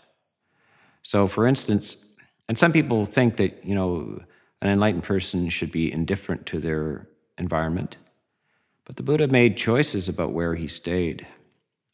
So, 1.05 1.29
for 1.29 1.47
instance, 1.47 1.97
and 2.49 2.59
some 2.59 2.73
people 2.73 3.05
think 3.05 3.37
that, 3.37 3.65
you 3.65 3.75
know, 3.75 4.21
an 4.61 4.71
enlightened 4.71 5.05
person 5.05 5.49
should 5.51 5.71
be 5.71 5.93
indifferent 5.93 6.47
to 6.47 6.59
their 6.59 7.09
environment. 7.39 7.99
But 8.85 8.97
the 8.97 9.03
Buddha 9.03 9.29
made 9.29 9.57
choices 9.57 10.09
about 10.09 10.33
where 10.33 10.55
he 10.55 10.67
stayed. 10.67 11.27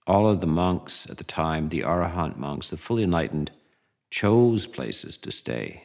All 0.07 0.29
of 0.29 0.41
the 0.41 0.47
monks 0.47 1.09
at 1.11 1.19
the 1.19 1.25
time, 1.25 1.69
the 1.69 1.83
Arahant 1.83 2.37
monks, 2.37 2.71
the 2.71 2.77
fully 2.77 3.03
enlightened, 3.03 3.51
chose 4.11 4.67
places 4.67 5.19
to 5.19 5.31
stay. 5.31 5.85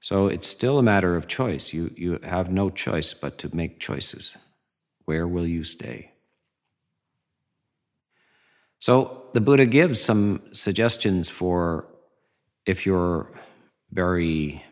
So 0.00 0.26
it's 0.26 0.48
still 0.48 0.78
a 0.78 0.82
matter 0.82 1.16
of 1.16 1.28
choice. 1.28 1.72
You, 1.72 1.92
you 1.96 2.18
have 2.24 2.50
no 2.50 2.70
choice 2.70 3.14
but 3.14 3.38
to 3.38 3.54
make 3.54 3.78
choices. 3.78 4.36
Where 5.04 5.28
will 5.28 5.46
you 5.46 5.62
stay? 5.62 6.11
So 8.82 9.28
the 9.32 9.40
Buddha 9.40 9.64
gives 9.64 10.02
some 10.02 10.42
suggestions 10.50 11.28
for 11.28 11.86
if 12.66 12.84
you're 12.84 13.30
very 13.92 14.64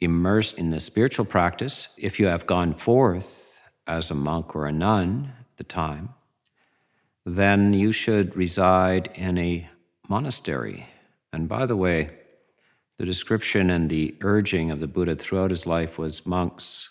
immersed 0.00 0.58
in 0.58 0.68
the 0.68 0.80
spiritual 0.80 1.24
practice, 1.24 1.88
if 1.96 2.20
you 2.20 2.26
have 2.26 2.46
gone 2.46 2.74
forth 2.74 3.58
as 3.86 4.10
a 4.10 4.14
monk 4.14 4.54
or 4.54 4.66
a 4.66 4.72
nun 4.72 5.32
at 5.40 5.56
the 5.56 5.64
time, 5.64 6.10
then 7.24 7.72
you 7.72 7.90
should 7.90 8.36
reside 8.36 9.08
in 9.14 9.38
a 9.38 9.66
monastery. 10.06 10.86
And 11.32 11.48
by 11.48 11.64
the 11.64 11.76
way, 11.76 12.10
the 12.98 13.06
description 13.06 13.70
and 13.70 13.88
the 13.88 14.14
urging 14.20 14.70
of 14.70 14.80
the 14.80 14.86
Buddha 14.86 15.16
throughout 15.16 15.48
his 15.48 15.64
life 15.64 15.96
was 15.96 16.26
monks, 16.26 16.90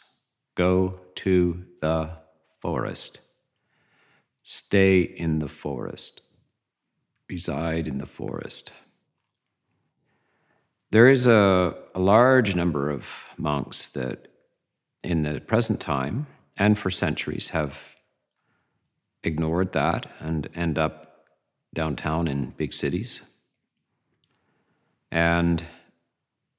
go 0.55 1.01
to 1.17 1.63
the 1.81 2.09
forest. 2.59 3.19
Stay 4.51 5.01
in 5.01 5.37
the 5.37 5.47
forest. 5.47 6.23
Reside 7.29 7.87
in 7.87 7.99
the 7.99 8.07
forest. 8.07 8.71
There 10.89 11.07
is 11.07 11.27
a, 11.27 11.75
a 11.93 11.99
large 11.99 12.55
number 12.55 12.89
of 12.89 13.05
monks 13.37 13.89
that, 13.89 14.27
in 15.03 15.21
the 15.21 15.39
present 15.39 15.79
time 15.79 16.25
and 16.57 16.79
for 16.79 16.89
centuries, 16.89 17.49
have 17.49 17.75
ignored 19.23 19.71
that 19.73 20.07
and 20.19 20.49
end 20.55 20.79
up 20.79 21.27
downtown 21.75 22.27
in 22.27 22.55
big 22.57 22.73
cities. 22.73 23.21
And 25.11 25.63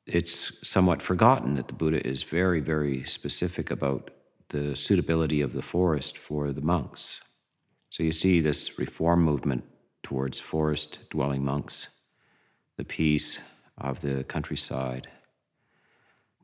it's 0.07 0.53
somewhat 0.63 1.03
forgotten 1.03 1.57
that 1.57 1.67
the 1.67 1.75
Buddha 1.75 2.07
is 2.07 2.23
very, 2.23 2.61
very 2.61 3.03
specific 3.03 3.69
about 3.69 4.13
the 4.51 4.77
suitability 4.77 5.41
of 5.41 5.55
the 5.55 5.63
forest 5.63 6.17
for 6.17 6.53
the 6.53 6.61
monks. 6.61 7.21
So 7.91 8.05
you 8.05 8.13
see 8.13 8.41
this 8.41 8.79
reform 8.79 9.25
movement 9.25 9.65
towards 10.05 10.39
forest 10.39 11.01
dwelling 11.11 11.45
monks, 11.45 11.89
the 12.77 12.85
peace 12.85 13.41
of 13.77 14.01
the 14.01 14.25
countryside. 14.25 15.09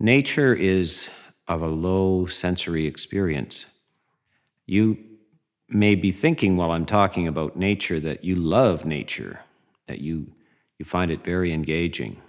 Nature 0.00 0.54
is 0.54 1.08
of 1.46 1.62
a 1.62 1.68
low 1.68 2.26
sensory 2.26 2.86
experience. 2.86 3.66
You 4.66 4.98
may 5.68 5.94
be 5.94 6.10
thinking 6.10 6.56
while 6.56 6.72
I'm 6.72 6.86
talking 6.86 7.28
about 7.28 7.56
nature 7.56 8.00
that 8.00 8.24
you 8.24 8.34
love 8.34 8.84
nature, 8.84 9.40
that 9.86 10.00
you, 10.00 10.32
you 10.78 10.84
find 10.84 11.12
it 11.12 11.24
very 11.24 11.52
engaging. 11.52 12.20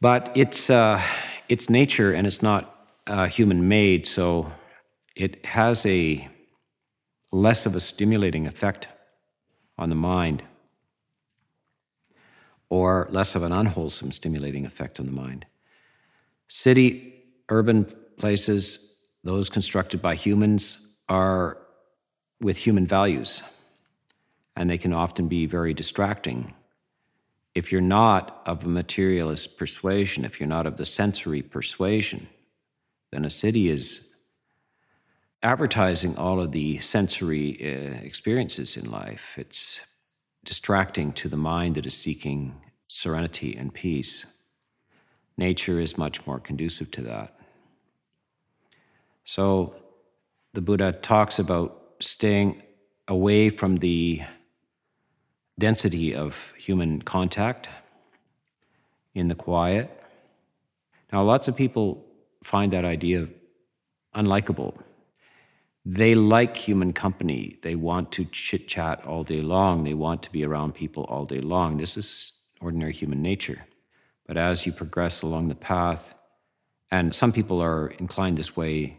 But 0.00 0.30
it's, 0.34 0.68
uh, 0.68 1.02
it's 1.48 1.70
nature 1.70 2.12
and 2.12 2.26
it's 2.26 2.42
not 2.42 2.88
uh, 3.06 3.26
human 3.26 3.66
made, 3.66 4.06
so 4.06 4.52
it 5.16 5.44
has 5.46 5.86
a 5.86 6.28
less 7.34 7.66
of 7.66 7.74
a 7.74 7.80
stimulating 7.80 8.46
effect 8.46 8.86
on 9.76 9.88
the 9.88 9.94
mind 9.94 10.40
or 12.68 13.08
less 13.10 13.34
of 13.34 13.42
an 13.42 13.50
unwholesome 13.50 14.12
stimulating 14.12 14.64
effect 14.64 15.00
on 15.00 15.06
the 15.06 15.12
mind. 15.12 15.44
City, 16.46 17.12
urban 17.48 17.92
places, 18.18 18.98
those 19.24 19.48
constructed 19.48 20.00
by 20.00 20.14
humans, 20.14 20.86
are 21.08 21.58
with 22.40 22.56
human 22.56 22.86
values, 22.86 23.42
and 24.56 24.70
they 24.70 24.78
can 24.78 24.92
often 24.92 25.26
be 25.26 25.44
very 25.44 25.74
distracting 25.74 26.54
if 27.54 27.72
you're 27.72 27.80
not 27.80 28.42
of 28.46 28.64
a 28.64 28.68
materialist 28.68 29.58
persuasion, 29.58 30.24
if 30.24 30.38
you're 30.38 30.48
not 30.48 30.66
of 30.66 30.76
the 30.76 30.84
sensory 30.84 31.42
persuasion, 31.42 32.28
then 33.10 33.24
a 33.24 33.30
city 33.30 33.68
is 33.68 34.13
advertising 35.44 36.16
all 36.16 36.40
of 36.40 36.52
the 36.52 36.78
sensory 36.80 37.58
uh, 37.60 38.02
experiences 38.02 38.76
in 38.76 38.90
life. 38.90 39.34
It's 39.36 39.78
distracting 40.42 41.12
to 41.12 41.28
the 41.28 41.36
mind 41.36 41.76
that 41.76 41.86
is 41.86 41.94
seeking 41.94 42.54
serenity 42.88 43.54
and 43.54 43.72
peace. 43.72 44.24
Nature 45.36 45.80
is 45.80 45.98
much 45.98 46.26
more 46.26 46.40
conducive 46.40 46.90
to 46.92 47.02
that. 47.02 47.38
So 49.24 49.74
the 50.54 50.62
Buddha 50.62 50.92
talks 50.92 51.38
about 51.38 51.82
staying 52.00 52.62
away 53.06 53.50
from 53.50 53.76
the 53.76 54.22
density 55.58 56.14
of 56.14 56.36
human 56.56 57.02
contact 57.02 57.68
in 59.14 59.28
the 59.28 59.34
quiet. 59.34 59.90
Now, 61.12 61.22
lots 61.22 61.48
of 61.48 61.54
people 61.54 62.04
find 62.42 62.72
that 62.72 62.84
idea 62.84 63.28
unlikable. 64.14 64.74
They 65.84 66.14
like 66.14 66.56
human 66.56 66.92
company. 66.92 67.58
They 67.62 67.74
want 67.74 68.10
to 68.12 68.24
chit 68.26 68.68
chat 68.68 69.04
all 69.04 69.22
day 69.22 69.42
long. 69.42 69.84
They 69.84 69.94
want 69.94 70.22
to 70.22 70.32
be 70.32 70.44
around 70.44 70.74
people 70.74 71.04
all 71.04 71.26
day 71.26 71.40
long. 71.40 71.76
This 71.76 71.96
is 71.96 72.32
ordinary 72.60 72.94
human 72.94 73.20
nature. 73.20 73.66
But 74.26 74.38
as 74.38 74.64
you 74.64 74.72
progress 74.72 75.20
along 75.22 75.48
the 75.48 75.54
path, 75.54 76.14
and 76.90 77.14
some 77.14 77.32
people 77.32 77.60
are 77.62 77.88
inclined 77.98 78.38
this 78.38 78.56
way 78.56 78.98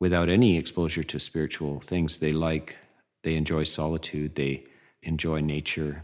without 0.00 0.28
any 0.28 0.56
exposure 0.56 1.04
to 1.04 1.20
spiritual 1.20 1.80
things, 1.80 2.18
they 2.18 2.32
like, 2.32 2.76
they 3.22 3.36
enjoy 3.36 3.62
solitude, 3.62 4.34
they 4.34 4.64
enjoy 5.02 5.40
nature. 5.40 6.02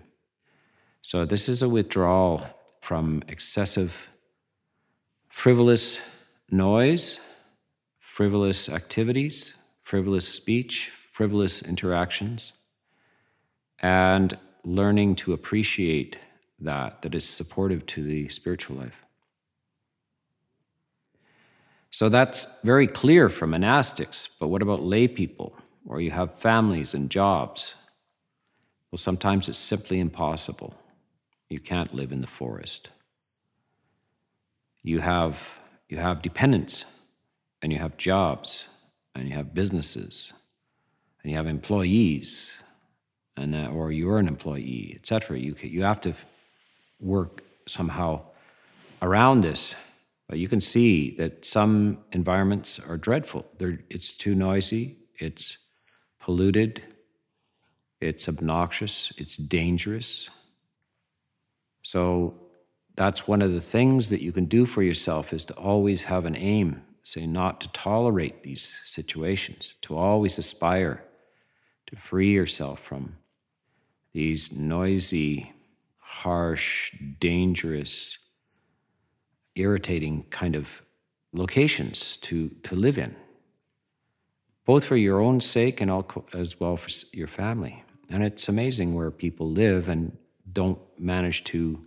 So, 1.02 1.24
this 1.24 1.48
is 1.48 1.62
a 1.62 1.68
withdrawal 1.68 2.46
from 2.80 3.24
excessive, 3.26 4.08
frivolous 5.30 5.98
noise, 6.50 7.18
frivolous 8.00 8.68
activities, 8.68 9.54
frivolous 9.82 10.28
speech, 10.28 10.90
frivolous 11.12 11.62
interactions, 11.62 12.52
and 13.80 14.38
learning 14.64 15.16
to 15.16 15.32
appreciate 15.32 16.16
that, 16.60 17.02
that 17.02 17.14
is 17.14 17.24
supportive 17.24 17.84
to 17.86 18.04
the 18.04 18.28
spiritual 18.28 18.76
life. 18.76 19.04
So 21.90 22.08
that's 22.08 22.46
very 22.62 22.86
clear 22.86 23.28
for 23.28 23.46
monastics, 23.46 24.28
but 24.40 24.48
what 24.48 24.62
about 24.62 24.82
lay 24.82 25.08
people, 25.08 25.54
or 25.86 26.00
you 26.00 26.10
have 26.10 26.38
families 26.38 26.94
and 26.94 27.10
jobs? 27.10 27.74
Well, 28.90 28.98
sometimes 28.98 29.48
it's 29.48 29.58
simply 29.58 30.00
impossible. 30.00 30.74
You 31.50 31.60
can't 31.60 31.92
live 31.92 32.12
in 32.12 32.22
the 32.22 32.26
forest. 32.26 32.88
You 34.82 35.00
have, 35.00 35.38
you 35.88 35.98
have 35.98 36.22
dependents, 36.22 36.84
and 37.60 37.72
you 37.72 37.78
have 37.78 37.96
jobs, 37.96 38.66
and 39.14 39.28
you 39.28 39.34
have 39.34 39.54
businesses, 39.54 40.32
and 41.22 41.30
you 41.30 41.36
have 41.36 41.46
employees, 41.46 42.50
and 43.36 43.54
or 43.68 43.92
you're 43.92 44.18
an 44.18 44.28
employee, 44.28 44.92
etc. 44.96 45.38
You 45.38 45.54
you 45.60 45.82
have 45.82 46.00
to 46.02 46.14
work 47.00 47.42
somehow 47.66 48.22
around 49.00 49.42
this. 49.42 49.74
But 50.28 50.38
you 50.38 50.48
can 50.48 50.60
see 50.60 51.14
that 51.16 51.44
some 51.44 51.98
environments 52.12 52.78
are 52.78 52.96
dreadful. 52.96 53.44
They're, 53.58 53.80
it's 53.90 54.16
too 54.16 54.34
noisy. 54.34 54.96
It's 55.18 55.58
polluted. 56.20 56.82
It's 58.02 58.28
obnoxious, 58.28 59.12
it's 59.16 59.36
dangerous. 59.36 60.28
So 61.82 62.34
that's 62.96 63.28
one 63.28 63.40
of 63.40 63.52
the 63.52 63.60
things 63.60 64.10
that 64.10 64.22
you 64.22 64.32
can 64.32 64.46
do 64.46 64.66
for 64.66 64.82
yourself 64.82 65.32
is 65.32 65.44
to 65.46 65.54
always 65.54 66.02
have 66.02 66.26
an 66.26 66.34
aim, 66.34 66.82
say 67.02 67.26
not 67.26 67.60
to 67.60 67.68
tolerate 67.68 68.42
these 68.42 68.72
situations, 68.84 69.74
to 69.82 69.96
always 69.96 70.38
aspire 70.38 71.02
to 71.86 71.96
free 71.96 72.32
yourself 72.32 72.80
from 72.80 73.16
these 74.12 74.52
noisy, 74.52 75.52
harsh, 75.98 76.92
dangerous, 77.18 78.18
irritating 79.54 80.24
kind 80.30 80.54
of 80.54 80.68
locations 81.32 82.16
to, 82.18 82.48
to 82.62 82.76
live 82.76 82.98
in, 82.98 83.14
both 84.64 84.84
for 84.84 84.96
your 84.96 85.20
own 85.20 85.40
sake 85.40 85.80
and 85.80 85.90
as 86.34 86.60
well 86.60 86.76
for 86.76 86.90
your 87.12 87.28
family. 87.28 87.82
And 88.08 88.22
it's 88.22 88.48
amazing 88.48 88.94
where 88.94 89.10
people 89.10 89.50
live 89.50 89.88
and 89.88 90.16
don't 90.52 90.78
manage 90.98 91.44
to 91.44 91.80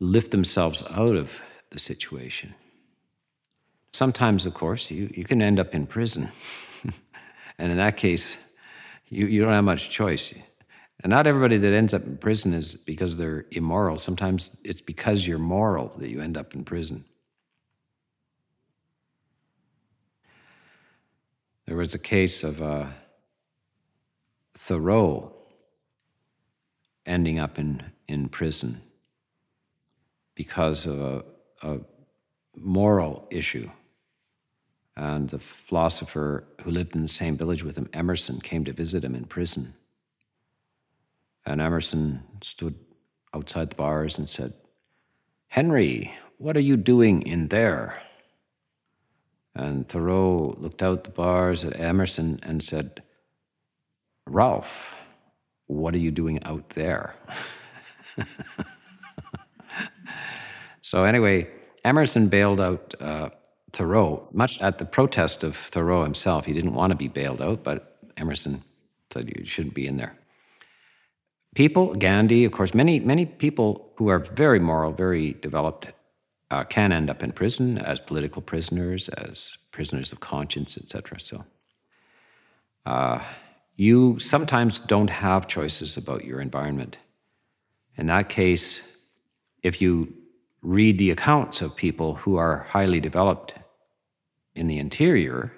lift 0.00 0.30
themselves 0.30 0.82
out 0.90 1.16
of 1.16 1.30
the 1.70 1.78
situation. 1.78 2.54
Sometimes, 3.94 4.44
of 4.44 4.54
course, 4.54 4.90
you, 4.90 5.08
you 5.14 5.24
can 5.24 5.40
end 5.40 5.60
up 5.60 5.72
in 5.72 5.86
prison. 5.86 6.28
and 7.58 7.70
in 7.70 7.78
that 7.78 7.96
case, 7.96 8.36
you, 9.08 9.28
you 9.28 9.40
don't 9.40 9.52
have 9.52 9.62
much 9.62 9.88
choice. 9.88 10.34
And 11.04 11.10
not 11.10 11.28
everybody 11.28 11.58
that 11.58 11.72
ends 11.72 11.94
up 11.94 12.02
in 12.02 12.16
prison 12.16 12.54
is 12.54 12.74
because 12.74 13.16
they're 13.16 13.46
immoral. 13.52 13.98
Sometimes 13.98 14.56
it's 14.64 14.80
because 14.80 15.28
you're 15.28 15.38
moral 15.38 15.92
that 15.98 16.08
you 16.08 16.20
end 16.20 16.36
up 16.36 16.54
in 16.54 16.64
prison. 16.64 17.04
There 21.66 21.76
was 21.76 21.94
a 21.94 22.00
case 22.00 22.42
of 22.42 22.60
uh, 22.60 22.86
Thoreau 24.58 25.32
ending 27.06 27.38
up 27.38 27.60
in, 27.60 27.80
in 28.08 28.28
prison. 28.28 28.80
because 30.34 30.84
of 30.84 31.00
a, 31.00 31.24
a 31.62 31.78
moral 32.56 33.28
issue. 33.30 33.70
And 34.96 35.28
the 35.28 35.40
philosopher 35.40 36.44
who 36.62 36.70
lived 36.70 36.94
in 36.94 37.02
the 37.02 37.08
same 37.08 37.36
village 37.36 37.64
with 37.64 37.76
him, 37.76 37.88
Emerson, 37.92 38.40
came 38.40 38.64
to 38.64 38.72
visit 38.72 39.04
him 39.04 39.14
in 39.14 39.24
prison. 39.24 39.74
And 41.46 41.60
Emerson 41.60 42.22
stood 42.42 42.76
outside 43.34 43.70
the 43.70 43.76
bars 43.76 44.18
and 44.18 44.30
said, 44.30 44.54
Henry, 45.48 46.14
what 46.38 46.56
are 46.56 46.60
you 46.60 46.76
doing 46.76 47.22
in 47.22 47.48
there? 47.48 48.00
And 49.54 49.88
Thoreau 49.88 50.54
looked 50.58 50.82
out 50.82 51.04
the 51.04 51.10
bars 51.10 51.64
at 51.64 51.78
Emerson 51.78 52.40
and 52.42 52.62
said, 52.62 53.02
Ralph, 54.26 54.94
what 55.66 55.94
are 55.94 55.98
you 55.98 56.10
doing 56.10 56.42
out 56.44 56.70
there? 56.70 57.14
so, 60.82 61.04
anyway, 61.04 61.48
Emerson 61.84 62.28
bailed 62.28 62.60
out 62.60 62.94
uh, 63.00 63.30
Thoreau, 63.74 64.28
much 64.32 64.60
at 64.60 64.78
the 64.78 64.84
protest 64.84 65.42
of 65.42 65.56
Thoreau 65.56 66.04
himself. 66.04 66.46
He 66.46 66.52
didn't 66.52 66.74
want 66.74 66.90
to 66.90 66.96
be 66.96 67.08
bailed 67.08 67.42
out, 67.42 67.64
but 67.64 67.98
Emerson 68.16 68.62
said 69.12 69.32
you 69.36 69.44
shouldn't 69.44 69.74
be 69.74 69.86
in 69.86 69.96
there. 69.96 70.16
People, 71.54 71.94
Gandhi, 71.94 72.44
of 72.44 72.52
course, 72.52 72.74
many, 72.74 72.98
many 73.00 73.26
people 73.26 73.92
who 73.96 74.08
are 74.08 74.18
very 74.18 74.58
moral, 74.58 74.92
very 74.92 75.34
developed, 75.34 75.88
uh, 76.50 76.64
can 76.64 76.92
end 76.92 77.10
up 77.10 77.22
in 77.22 77.32
prison 77.32 77.78
as 77.78 78.00
political 78.00 78.42
prisoners, 78.42 79.08
as 79.08 79.52
prisoners 79.70 80.12
of 80.12 80.20
conscience, 80.20 80.76
etc. 80.76 81.20
So, 81.20 81.44
uh, 82.86 83.22
you 83.76 84.18
sometimes 84.18 84.78
don't 84.78 85.10
have 85.10 85.48
choices 85.48 85.96
about 85.96 86.24
your 86.24 86.40
environment. 86.40 86.98
In 87.96 88.06
that 88.06 88.28
case, 88.28 88.80
if 89.62 89.80
you 89.80 90.12
read 90.62 90.98
the 90.98 91.10
accounts 91.10 91.60
of 91.60 91.76
people 91.76 92.14
who 92.16 92.36
are 92.36 92.66
highly 92.70 93.00
developed 93.00 93.54
in 94.54 94.66
the 94.66 94.78
interior, 94.78 95.52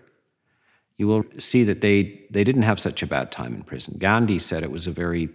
you 0.96 1.06
will 1.06 1.24
see 1.38 1.64
that 1.64 1.80
they, 1.80 2.24
they 2.30 2.44
didn't 2.44 2.62
have 2.62 2.80
such 2.80 3.02
a 3.02 3.06
bad 3.06 3.30
time 3.30 3.54
in 3.54 3.62
prison. 3.62 3.96
Gandhi 3.98 4.38
said 4.38 4.62
it 4.62 4.70
was 4.70 4.86
a 4.86 4.90
very 4.90 5.28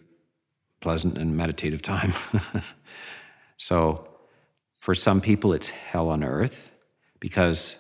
pleasant 0.80 1.18
and 1.18 1.38
meditative 1.38 1.82
time. 1.82 2.14
so, 3.58 4.08
for 4.78 4.96
some 4.96 5.22
people, 5.22 5.54
it's 5.54 5.70
hell 5.70 6.10
on 6.10 6.24
earth 6.24 6.72
because 7.20 7.76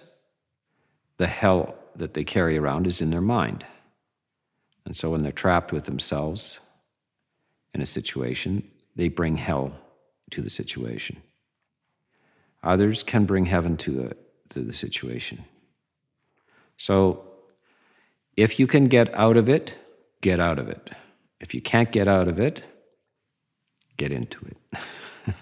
the 1.18 1.26
hell 1.26 1.74
that 1.96 2.14
they 2.14 2.24
carry 2.24 2.58
around 2.58 2.86
is 2.86 3.02
in 3.02 3.10
their 3.10 3.22
mind. 3.22 3.66
And 4.86 4.96
so, 4.96 5.10
when 5.10 5.24
they're 5.24 5.32
trapped 5.32 5.72
with 5.72 5.86
themselves 5.86 6.60
in 7.74 7.82
a 7.82 7.86
situation, 7.86 8.70
they 8.96 9.08
bring 9.08 9.38
hell 9.38 9.74
to 10.30 10.42
the 10.42 10.50
situation. 10.50 11.18
Others 12.64 13.02
can 13.02 13.26
bring 13.26 13.48
heaven 13.48 13.78
to, 13.78 14.12
a, 14.12 14.54
to 14.54 14.62
the 14.62 14.74
situation. 14.74 15.46
So, 16.82 17.22
if 18.36 18.60
you 18.60 18.66
can 18.66 18.86
get 18.88 19.14
out 19.14 19.38
of 19.38 19.48
it, 19.48 19.72
get 20.22 20.40
out 20.40 20.58
of 20.58 20.68
it. 20.68 20.90
If 21.40 21.54
you 21.54 21.62
can't 21.62 21.92
get 21.92 22.08
out 22.08 22.28
of 22.28 22.40
it, 22.40 22.64
get 23.98 24.12
into 24.12 24.40
it. 24.46 24.80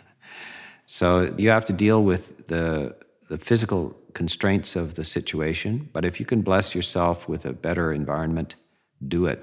so 0.86 1.34
you 1.38 1.49
have 1.49 1.63
to 1.63 1.71
deal 1.71 2.04
with 2.04 2.47
the, 2.47 2.93
the 3.30 3.38
physical 3.38 3.95
constraints 4.13 4.75
of 4.75 4.95
the 4.95 5.06
situation, 5.06 5.89
but 5.93 6.04
if 6.04 6.19
you 6.19 6.25
can 6.25 6.41
bless 6.41 6.75
yourself 6.75 7.30
with 7.30 7.45
a 7.45 7.54
better 7.54 7.93
environment, 7.93 8.56
do 9.08 9.25
it. 9.25 9.39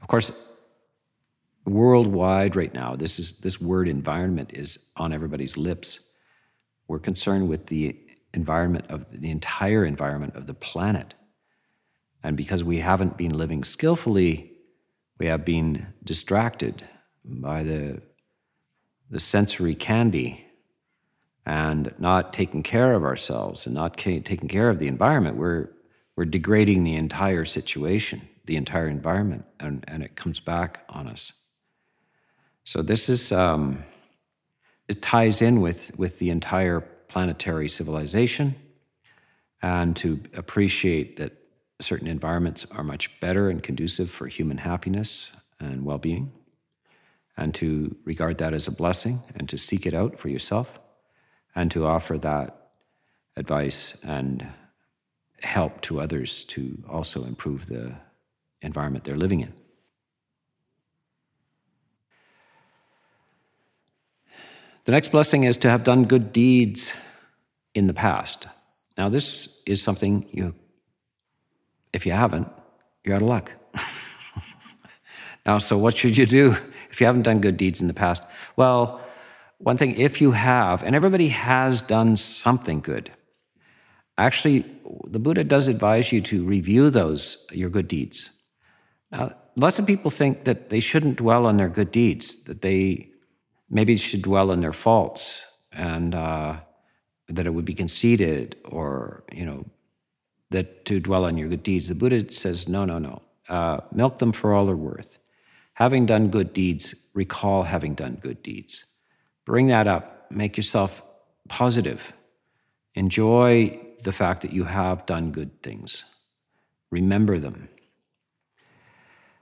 Of 0.00 0.08
course, 0.08 0.32
worldwide 1.66 2.56
right 2.56 2.72
now, 2.72 2.96
this 2.96 3.18
is 3.18 3.40
this 3.40 3.60
word 3.60 3.88
environment 3.88 4.52
is 4.54 4.78
on 4.96 5.12
everybody's 5.12 5.58
lips. 5.58 6.00
We're 6.88 6.98
concerned 6.98 7.46
with 7.50 7.66
the 7.66 7.94
environment 8.34 8.86
of 8.88 9.10
the 9.10 9.30
entire 9.30 9.84
environment 9.84 10.36
of 10.36 10.46
the 10.46 10.54
planet. 10.54 11.14
And 12.22 12.36
because 12.36 12.62
we 12.62 12.78
haven't 12.78 13.16
been 13.16 13.36
living 13.36 13.64
skillfully, 13.64 14.52
we 15.18 15.26
have 15.26 15.44
been 15.44 15.86
distracted 16.04 16.84
by 17.24 17.62
the, 17.62 18.00
the 19.10 19.20
sensory 19.20 19.74
candy 19.74 20.44
and 21.44 21.92
not 21.98 22.32
taking 22.32 22.62
care 22.62 22.94
of 22.94 23.02
ourselves 23.02 23.66
and 23.66 23.74
not 23.74 23.96
ca- 23.96 24.20
taking 24.20 24.48
care 24.48 24.68
of 24.68 24.78
the 24.78 24.86
environment, 24.86 25.36
we're, 25.36 25.70
we're 26.16 26.24
degrading 26.24 26.84
the 26.84 26.94
entire 26.94 27.44
situation, 27.44 28.22
the 28.44 28.56
entire 28.56 28.88
environment, 28.88 29.44
and, 29.58 29.84
and 29.88 30.02
it 30.02 30.14
comes 30.14 30.38
back 30.38 30.84
on 30.88 31.08
us. 31.08 31.32
So 32.64 32.80
this 32.82 33.08
is 33.08 33.32
um, 33.32 33.84
it 34.88 35.02
ties 35.02 35.42
in 35.42 35.60
with 35.60 35.90
with 35.96 36.18
the 36.18 36.30
entire 36.30 36.84
planetary 37.12 37.68
civilization, 37.68 38.54
and 39.60 39.94
to 39.96 40.18
appreciate 40.34 41.18
that 41.18 41.32
certain 41.78 42.08
environments 42.08 42.64
are 42.70 42.82
much 42.82 43.20
better 43.20 43.50
and 43.50 43.62
conducive 43.62 44.10
for 44.10 44.26
human 44.26 44.56
happiness 44.56 45.30
and 45.60 45.84
well-being 45.84 46.32
and 47.36 47.54
to 47.54 47.94
regard 48.04 48.38
that 48.38 48.54
as 48.54 48.66
a 48.66 48.70
blessing 48.70 49.22
and 49.36 49.48
to 49.48 49.58
seek 49.58 49.84
it 49.84 49.92
out 49.92 50.18
for 50.18 50.30
yourself 50.30 50.78
and 51.54 51.70
to 51.70 51.84
offer 51.86 52.16
that 52.16 52.70
advice 53.36 53.94
and 54.02 54.46
help 55.42 55.82
to 55.82 56.00
others 56.00 56.44
to 56.44 56.82
also 56.88 57.24
improve 57.24 57.66
the 57.66 57.92
environment 58.62 59.04
they're 59.04 59.16
living 59.16 59.40
in. 59.40 59.52
The 64.84 64.92
next 64.92 65.12
blessing 65.12 65.44
is 65.44 65.56
to 65.58 65.68
have 65.68 65.84
done 65.84 66.04
good 66.04 66.32
deeds 66.32 66.92
in 67.74 67.86
the 67.86 67.94
past. 67.94 68.46
Now, 68.96 69.08
this 69.08 69.48
is 69.66 69.82
something 69.82 70.26
you, 70.30 70.54
if 71.92 72.06
you 72.06 72.12
haven't, 72.12 72.48
you're 73.04 73.16
out 73.16 73.22
of 73.22 73.28
luck. 73.28 73.52
now, 75.46 75.58
so 75.58 75.78
what 75.78 75.96
should 75.96 76.16
you 76.16 76.26
do? 76.26 76.56
if 76.92 77.00
you 77.00 77.06
haven't 77.06 77.22
done 77.22 77.40
good 77.40 77.56
deeds 77.56 77.80
in 77.80 77.88
the 77.88 77.94
past? 77.94 78.22
Well, 78.54 79.00
one 79.58 79.78
thing, 79.78 79.96
if 79.96 80.20
you 80.20 80.32
have, 80.32 80.82
and 80.82 80.94
everybody 80.94 81.28
has 81.28 81.82
done 81.82 82.16
something 82.16 82.80
good, 82.80 83.10
actually, 84.18 84.66
the 85.06 85.18
Buddha 85.18 85.42
does 85.42 85.68
advise 85.68 86.12
you 86.12 86.20
to 86.22 86.44
review 86.44 86.90
those, 86.90 87.46
your 87.50 87.70
good 87.70 87.88
deeds. 87.88 88.30
Now, 89.10 89.34
lots 89.56 89.78
of 89.78 89.86
people 89.86 90.10
think 90.10 90.44
that 90.44 90.68
they 90.68 90.80
shouldn't 90.80 91.16
dwell 91.16 91.46
on 91.46 91.56
their 91.56 91.68
good 91.68 91.90
deeds, 91.90 92.36
that 92.44 92.60
they 92.60 93.08
maybe 93.70 93.96
should 93.96 94.22
dwell 94.22 94.50
on 94.50 94.60
their 94.60 94.72
faults, 94.72 95.46
and 95.72 96.14
uh, 96.14 96.56
that 97.34 97.46
it 97.46 97.50
would 97.50 97.64
be 97.64 97.74
conceited 97.74 98.56
or, 98.64 99.24
you 99.32 99.44
know, 99.44 99.64
that 100.50 100.84
to 100.84 101.00
dwell 101.00 101.24
on 101.24 101.36
your 101.36 101.48
good 101.48 101.62
deeds. 101.62 101.88
The 101.88 101.94
Buddha 101.94 102.30
says, 102.30 102.68
no, 102.68 102.84
no, 102.84 102.98
no. 102.98 103.22
Uh, 103.48 103.80
milk 103.92 104.18
them 104.18 104.32
for 104.32 104.54
all 104.54 104.66
they're 104.66 104.76
worth. 104.76 105.18
Having 105.74 106.06
done 106.06 106.28
good 106.28 106.52
deeds, 106.52 106.94
recall 107.14 107.62
having 107.62 107.94
done 107.94 108.18
good 108.20 108.42
deeds. 108.42 108.84
Bring 109.44 109.66
that 109.68 109.86
up. 109.86 110.30
Make 110.30 110.56
yourself 110.56 111.02
positive. 111.48 112.12
Enjoy 112.94 113.78
the 114.02 114.12
fact 114.12 114.42
that 114.42 114.52
you 114.52 114.64
have 114.64 115.06
done 115.06 115.32
good 115.32 115.62
things. 115.62 116.04
Remember 116.90 117.38
them. 117.38 117.68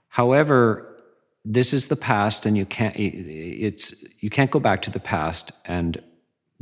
However, 0.07 0.87
this 1.43 1.73
is 1.73 1.87
the 1.87 1.95
past, 1.95 2.45
and 2.45 2.57
you 2.57 2.65
can't. 2.65 2.95
It's 2.97 3.93
you 4.19 4.29
can't 4.29 4.51
go 4.51 4.59
back 4.59 4.81
to 4.83 4.91
the 4.91 4.99
past 4.99 5.51
and 5.65 6.01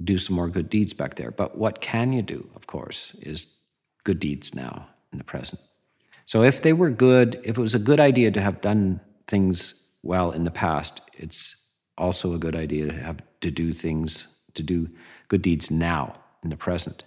do 0.04 0.18
some 0.18 0.36
more 0.36 0.50
good 0.50 0.70
deeds 0.70 0.94
back 0.94 1.16
there. 1.16 1.32
But 1.32 1.58
what 1.58 1.82
can 1.82 2.14
you 2.14 2.22
do? 2.22 2.50
Of 2.56 2.68
course, 2.68 3.16
is 3.22 3.48
good 4.04 4.20
deeds 4.20 4.56
now 4.56 4.88
in 5.12 5.18
the 5.18 5.24
present. 5.24 5.62
So 6.26 6.44
if 6.44 6.62
they 6.62 6.74
were 6.74 6.92
good, 6.92 7.40
if 7.44 7.58
it 7.58 7.62
was 7.62 7.76
a 7.76 7.80
good 7.80 8.00
idea 8.00 8.32
to 8.32 8.42
have 8.42 8.62
done 8.62 9.02
things 9.28 9.74
well 10.04 10.32
in 10.32 10.44
the 10.44 10.52
past, 10.52 11.02
it's 11.18 11.56
also 11.98 12.34
a 12.34 12.40
good 12.40 12.56
idea 12.56 12.88
to 12.88 12.94
have 12.94 13.18
to 13.42 13.52
do 13.52 13.74
things, 13.74 14.28
to 14.54 14.64
do 14.64 14.90
good 15.28 15.42
deeds 15.42 15.72
now 15.72 16.16
in 16.44 16.50
the 16.50 16.56
present. 16.56 17.04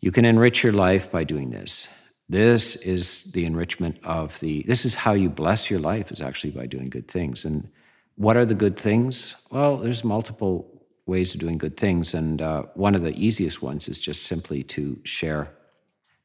You 0.00 0.12
can 0.12 0.24
enrich 0.24 0.62
your 0.62 0.72
life 0.72 1.10
by 1.10 1.24
doing 1.24 1.50
this. 1.50 1.88
This 2.28 2.76
is 2.76 3.24
the 3.32 3.44
enrichment 3.44 3.98
of 4.04 4.38
the, 4.40 4.62
this 4.66 4.84
is 4.84 4.94
how 4.94 5.12
you 5.12 5.30
bless 5.30 5.70
your 5.70 5.80
life, 5.80 6.12
is 6.12 6.20
actually 6.20 6.50
by 6.50 6.66
doing 6.66 6.90
good 6.90 7.08
things. 7.08 7.44
And 7.44 7.68
what 8.16 8.36
are 8.36 8.44
the 8.44 8.54
good 8.54 8.76
things? 8.76 9.34
Well, 9.50 9.78
there's 9.78 10.04
multiple 10.04 10.77
ways 11.08 11.34
of 11.34 11.40
doing 11.40 11.58
good 11.58 11.76
things. 11.76 12.14
And 12.14 12.40
uh, 12.40 12.62
one 12.74 12.94
of 12.94 13.02
the 13.02 13.16
easiest 13.16 13.62
ones 13.62 13.88
is 13.88 13.98
just 13.98 14.24
simply 14.24 14.62
to 14.64 15.00
share 15.04 15.50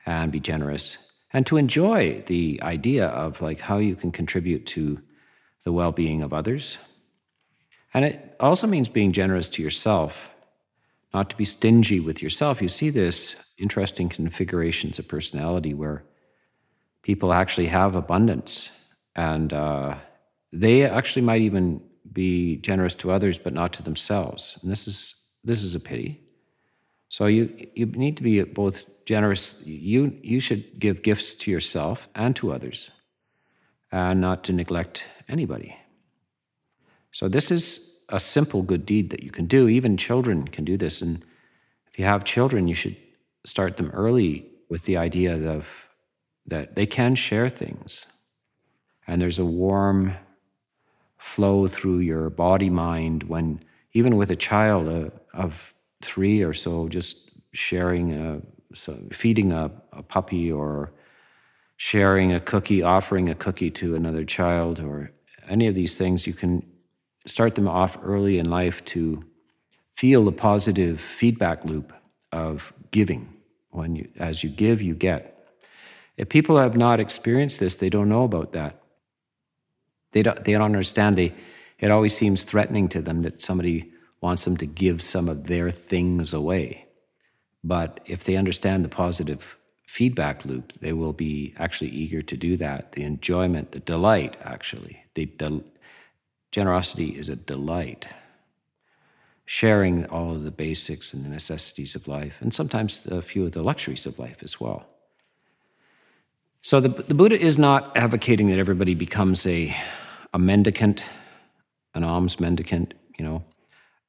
and 0.06 0.32
be 0.32 0.40
generous 0.40 0.98
and 1.34 1.46
to 1.48 1.58
enjoy 1.58 2.24
the 2.28 2.60
idea 2.62 3.08
of 3.08 3.42
like 3.42 3.60
how 3.60 3.78
you 3.78 3.96
can 3.96 4.12
contribute 4.12 4.66
to 4.68 5.02
the 5.64 5.72
well-being 5.72 6.22
of 6.22 6.34
others 6.34 6.78
and 7.94 8.06
it 8.06 8.36
also 8.40 8.68
means 8.68 8.88
being 8.88 9.12
generous 9.12 9.50
to 9.50 9.62
yourself 9.62 10.30
not 11.14 11.30
to 11.30 11.38
be 11.38 11.46
stingy 11.46 12.00
with 12.00 12.22
yourself 12.22 12.62
you 12.62 12.70
see 12.70 12.90
this 12.90 13.36
interesting 13.58 14.10
configurations 14.10 15.00
of 15.00 15.08
personality 15.08 15.74
where 15.74 16.04
people 17.02 17.34
actually 17.34 17.68
have 17.68 17.96
abundance 17.96 18.70
and 19.16 19.54
uh, 19.54 19.96
they 20.52 20.84
actually 20.84 21.22
might 21.22 21.42
even 21.42 21.82
be 22.14 22.58
generous 22.58 22.96
to 22.96 23.12
others 23.12 23.40
but 23.40 23.54
not 23.54 23.74
to 23.74 23.84
themselves. 23.84 24.58
And 24.62 24.72
this 24.72 24.88
is 24.88 25.16
this 25.44 25.64
is 25.64 25.76
a 25.76 25.80
pity. 25.80 26.22
So 27.10 27.26
you 27.26 27.68
you 27.76 27.86
need 27.86 28.18
to 28.18 28.24
be 28.24 28.42
both 28.44 28.86
generous. 29.06 29.60
You 29.66 30.18
you 30.22 30.40
should 30.40 30.80
give 30.80 31.02
gifts 31.02 31.36
to 31.36 31.52
yourself 31.52 32.08
and 32.16 32.36
to 32.38 32.54
others, 32.54 32.92
and 33.92 34.22
not 34.22 34.44
to 34.46 34.54
neglect 34.54 35.06
anybody. 35.28 35.76
So 37.12 37.30
this 37.30 37.52
is 37.52 37.94
a 38.10 38.20
simple 38.20 38.62
good 38.62 38.86
deed 38.86 39.10
that 39.12 39.24
you 39.24 39.32
can 39.32 39.46
do. 39.46 39.68
Even 39.68 39.98
children 39.98 40.48
can 40.48 40.66
do 40.66 40.78
this. 40.78 41.02
And 41.02 41.24
if 41.88 42.00
you 42.00 42.06
have 42.06 42.24
children, 42.24 42.68
you 42.68 42.76
should 42.76 42.98
start 43.46 43.78
them 43.78 43.92
early 43.92 44.48
with 44.70 44.84
the 44.86 44.98
idea 44.98 45.36
of 45.50 45.66
that 46.48 46.76
they 46.76 46.86
can 46.86 47.16
share 47.16 47.50
things. 47.50 48.08
And 49.08 49.22
there's 49.22 49.40
a 49.40 49.46
warm 49.46 50.16
flow 51.24 51.68
through 51.68 52.00
your 52.00 52.30
body 52.30 52.70
mind 52.70 53.24
when, 53.24 53.64
even 53.94 54.18
with 54.18 54.30
a 54.30 54.36
child 54.36 54.88
uh, 54.88 55.10
of 55.34 55.74
three 56.04 56.44
or 56.44 56.54
so, 56.54 56.90
just 56.90 57.32
sharing, 57.54 58.14
a, 58.14 58.42
so 58.76 59.00
feeding 59.12 59.54
a, 59.54 59.72
a 59.94 60.04
puppy 60.04 60.52
or 60.52 60.92
sharing 61.78 62.34
a 62.34 62.40
cookie, 62.40 62.84
offering 62.84 63.30
a 63.30 63.36
cookie 63.36 63.72
to 63.72 63.96
another 63.96 64.26
child, 64.26 64.80
or 64.82 65.12
any 65.48 65.68
of 65.68 65.76
these 65.76 65.98
things, 65.98 66.28
you 66.28 66.34
can 66.34 66.62
start 67.26 67.56
them 67.56 67.70
off 67.70 67.98
early 68.04 68.38
in 68.38 68.50
life 68.50 68.84
to 68.84 69.24
feel 69.96 70.26
the 70.26 70.32
positive 70.32 71.00
feedback 71.00 71.64
loop 71.64 71.94
of 72.34 72.74
giving. 72.92 73.34
When 73.70 73.96
you, 73.96 74.10
as 74.20 74.44
you 74.44 74.50
give, 74.50 74.82
you 74.82 74.94
get. 74.94 75.48
If 76.18 76.30
people 76.30 76.58
have 76.58 76.78
not 76.78 77.00
experienced 77.00 77.60
this, 77.60 77.78
they 77.78 77.90
don't 77.90 78.10
know 78.10 78.24
about 78.24 78.52
that. 78.54 78.83
They 80.14 80.24
don't, 80.24 80.44
they 80.46 80.54
don't 80.54 80.62
understand. 80.62 81.18
They, 81.18 81.34
it 81.80 81.92
always 81.92 82.16
seems 82.16 82.44
threatening 82.44 82.88
to 82.90 83.02
them 83.02 83.24
that 83.24 83.42
somebody 83.42 83.92
wants 84.22 84.46
them 84.46 84.56
to 84.58 84.66
give 84.66 85.02
some 85.02 85.28
of 85.28 85.48
their 85.48 85.70
things 85.70 86.34
away. 86.34 86.86
But 87.64 88.00
if 88.06 88.24
they 88.24 88.38
understand 88.38 88.86
the 88.86 88.90
positive 88.90 89.46
feedback 89.86 90.46
loop, 90.46 90.72
they 90.80 90.94
will 90.94 91.14
be 91.14 91.54
actually 91.58 91.92
eager 91.92 92.22
to 92.22 92.38
do 92.38 92.58
that. 92.58 92.94
The 92.94 93.04
enjoyment, 93.04 93.74
the 93.74 93.80
delight, 93.80 94.38
actually. 94.44 95.04
The 95.14 95.26
del- 95.26 95.64
generosity 96.52 97.10
is 97.10 97.30
a 97.30 97.36
delight. 97.36 98.08
Sharing 99.46 100.06
all 100.06 100.36
of 100.36 100.44
the 100.44 100.52
basics 100.52 101.14
and 101.14 101.26
the 101.26 101.30
necessities 101.30 101.96
of 101.96 102.08
life, 102.08 102.36
and 102.40 102.54
sometimes 102.54 103.06
a 103.08 103.22
few 103.22 103.46
of 103.46 103.52
the 103.52 103.62
luxuries 103.62 104.06
of 104.06 104.18
life 104.18 104.38
as 104.42 104.60
well. 104.60 104.86
So 106.62 106.80
the, 106.80 106.90
the 106.90 107.14
Buddha 107.14 107.38
is 107.38 107.58
not 107.58 107.96
advocating 107.98 108.50
that 108.50 108.58
everybody 108.58 108.96
becomes 108.96 109.46
a, 109.46 109.76
a 110.34 110.40
mendicant, 110.40 111.04
an 111.94 112.04
alms 112.04 112.40
mendicant, 112.40 112.94
you 113.18 113.26
know, 113.26 113.44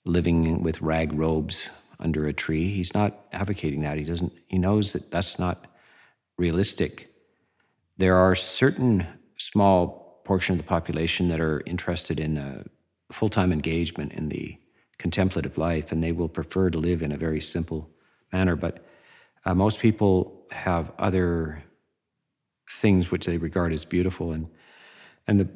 living 0.04 0.62
with 0.62 0.80
rag 0.80 1.12
robes 1.12 1.68
under 2.00 2.26
a 2.26 2.32
tree. 2.32 2.70
He's 2.74 2.94
not 2.94 3.26
advocating 3.32 3.82
that. 3.82 3.98
He 3.98 4.04
doesn't. 4.04 4.32
He 4.46 4.58
knows 4.58 4.92
that 4.92 5.10
that's 5.10 5.38
not 5.38 5.66
realistic. 6.38 7.08
There 7.96 8.16
are 8.16 8.34
certain 8.34 9.06
small 9.36 10.22
portion 10.24 10.54
of 10.54 10.58
the 10.58 10.68
population 10.68 11.28
that 11.28 11.40
are 11.40 11.62
interested 11.66 12.18
in 12.18 12.38
a 12.38 12.64
full-time 13.12 13.52
engagement 13.52 14.12
in 14.12 14.28
the 14.28 14.58
contemplative 14.98 15.58
life, 15.58 15.92
and 15.92 16.02
they 16.02 16.12
will 16.12 16.28
prefer 16.28 16.70
to 16.70 16.78
live 16.78 17.02
in 17.02 17.12
a 17.12 17.16
very 17.16 17.40
simple 17.40 17.90
manner. 18.32 18.56
But 18.56 18.84
uh, 19.44 19.54
most 19.54 19.78
people 19.78 20.46
have 20.50 20.90
other 20.98 21.62
things 22.70 23.10
which 23.10 23.26
they 23.26 23.36
regard 23.36 23.72
as 23.72 23.84
beautiful. 23.84 24.32
And, 24.32 24.48
and 25.26 25.40
the, 25.40 25.48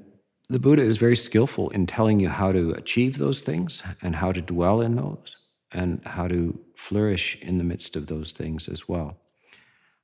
the 0.51 0.59
Buddha 0.59 0.83
is 0.83 0.97
very 0.97 1.17
skillful 1.17 1.71
in 1.71 1.87
telling 1.87 2.21
you 2.21 2.29
how 2.29 2.53
to 2.53 2.73
achieve 2.73 3.19
those 3.19 3.41
things 3.43 3.83
and 4.01 4.17
how 4.17 4.33
to 4.33 4.41
dwell 4.41 4.81
in 4.81 4.97
those 4.97 5.37
and 5.73 6.01
how 6.07 6.27
to 6.27 6.59
flourish 6.75 7.37
in 7.43 7.59
the 7.59 7.65
midst 7.65 7.97
of 7.97 8.07
those 8.07 8.33
things 8.33 8.69
as 8.69 8.89
well. 8.89 9.17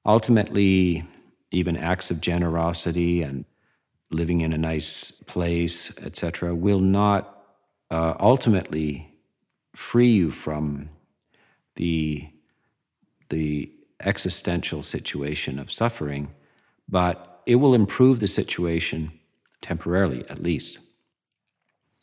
Ultimately, 0.05 1.03
even 1.51 1.77
acts 1.77 2.11
of 2.11 2.21
generosity 2.21 3.23
and 3.23 3.47
living 4.11 4.43
in 4.43 4.53
a 4.53 4.59
nice 4.59 5.11
place, 5.27 5.91
etc., 6.03 6.55
will 6.55 6.81
not 6.81 7.47
uh, 7.91 8.15
ultimately 8.21 9.15
free 9.75 10.11
you 10.11 10.31
from 10.31 10.89
the 11.77 12.29
the 13.31 13.71
existential 14.01 14.83
situation 14.83 15.59
of 15.59 15.73
suffering 15.73 16.29
but 16.89 17.43
it 17.47 17.57
will 17.57 17.75
improve 17.75 18.21
the 18.21 18.29
situation 18.29 19.11
temporarily, 19.65 20.25
at 20.29 20.43
least, 20.43 20.79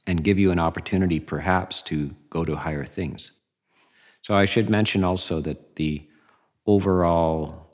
and 0.07 0.23
give 0.23 0.39
you 0.39 0.51
an 0.51 0.59
opportunity 0.59 1.19
perhaps 1.19 1.81
to 1.83 2.15
go 2.29 2.43
to 2.43 2.55
higher 2.55 2.85
things. 2.85 3.31
So 4.23 4.33
I 4.33 4.45
should 4.45 4.69
mention 4.69 5.03
also 5.03 5.41
that 5.41 5.75
the 5.75 6.07
overall 6.65 7.69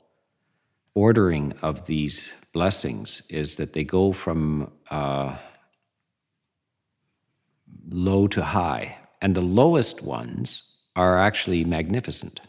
ordering 0.94 1.54
of 1.62 1.86
these 1.86 2.32
blessings 2.52 3.22
is 3.28 3.56
that 3.56 3.72
they 3.72 3.84
go 3.84 4.12
from 4.12 4.70
uh, 4.90 5.36
low 7.88 8.26
to 8.28 8.44
high, 8.44 8.98
and 9.22 9.34
the 9.34 9.40
lowest 9.40 10.02
ones 10.02 10.62
are 10.96 11.18
actually 11.18 11.64
magnificent. 11.64 12.40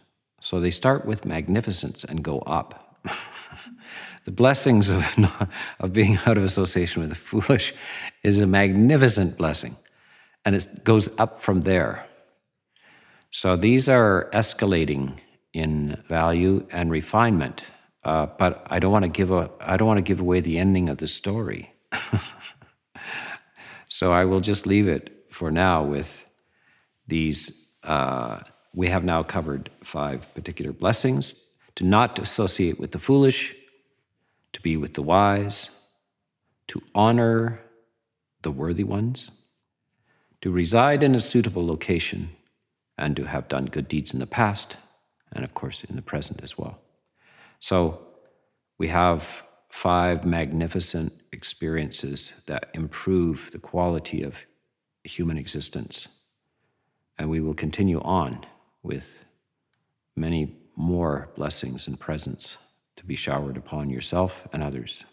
So 0.41 0.59
they 0.59 0.71
start 0.71 1.05
with 1.05 1.25
magnificence 1.25 2.03
and 2.03 2.23
go 2.23 2.39
up. 2.39 2.99
the 4.29 4.35
blessings 4.35 4.89
of, 4.89 5.03
of 5.79 5.91
being 5.91 6.19
out 6.27 6.37
of 6.37 6.43
association 6.43 7.01
with 7.01 7.09
the 7.09 7.15
foolish 7.15 7.73
is 8.21 8.39
a 8.39 8.45
magnificent 8.45 9.35
blessing. 9.39 9.75
And 10.45 10.55
it 10.55 10.83
goes 10.83 11.09
up 11.17 11.41
from 11.41 11.61
there. 11.61 12.05
So 13.31 13.55
these 13.55 13.89
are 13.89 14.29
escalating 14.31 15.17
in 15.51 15.97
value 16.07 16.63
and 16.69 16.91
refinement. 16.91 17.63
Uh, 18.03 18.27
but 18.37 18.67
I 18.69 18.77
don't 18.77 18.91
want 18.91 19.05
to 19.05 19.09
give 19.09 19.31
a 19.31 19.49
I 19.59 19.77
don't 19.77 19.87
want 19.87 19.97
to 19.97 20.09
give 20.11 20.19
away 20.19 20.41
the 20.41 20.59
ending 20.59 20.89
of 20.89 20.97
the 20.99 21.07
story. 21.07 21.73
so 23.87 24.13
I 24.13 24.25
will 24.25 24.41
just 24.41 24.67
leave 24.67 24.87
it 24.87 25.25
for 25.31 25.49
now 25.49 25.83
with 25.83 26.23
these. 27.07 27.67
Uh, 27.83 28.41
we 28.75 28.87
have 28.89 29.03
now 29.03 29.23
covered 29.23 29.71
five 29.83 30.19
particular 30.35 30.71
blessings: 30.71 31.35
to 31.77 31.83
not 31.83 32.19
associate 32.19 32.79
with 32.79 32.91
the 32.91 32.99
foolish, 32.99 33.55
to 34.53 34.61
be 34.61 34.77
with 34.77 34.93
the 34.93 35.01
wise, 35.01 35.69
to 36.67 36.81
honor 36.93 37.59
the 38.41 38.51
worthy 38.51 38.83
ones, 38.83 39.31
to 40.41 40.51
reside 40.51 41.03
in 41.03 41.15
a 41.15 41.19
suitable 41.19 41.65
location, 41.65 42.29
and 42.97 43.15
to 43.15 43.25
have 43.25 43.47
done 43.47 43.65
good 43.65 43.87
deeds 43.87 44.13
in 44.13 44.19
the 44.19 44.27
past, 44.27 44.75
and 45.31 45.43
of 45.43 45.53
course 45.53 45.83
in 45.83 45.95
the 45.95 46.01
present 46.01 46.41
as 46.43 46.57
well. 46.57 46.79
So 47.59 48.07
we 48.77 48.87
have 48.87 49.25
five 49.69 50.25
magnificent 50.25 51.13
experiences 51.31 52.33
that 52.47 52.69
improve 52.73 53.49
the 53.51 53.59
quality 53.59 54.23
of 54.23 54.35
human 55.03 55.37
existence. 55.37 56.07
And 57.17 57.29
we 57.29 57.39
will 57.39 57.53
continue 57.53 58.01
on 58.01 58.45
with 58.83 59.19
many 60.15 60.57
more 60.75 61.29
blessings 61.35 61.87
and 61.87 61.99
presents 61.99 62.57
to 62.99 63.05
be 63.05 63.15
showered 63.15 63.55
upon 63.55 63.89
yourself 63.89 64.45
and 64.51 64.61
others. 64.61 65.05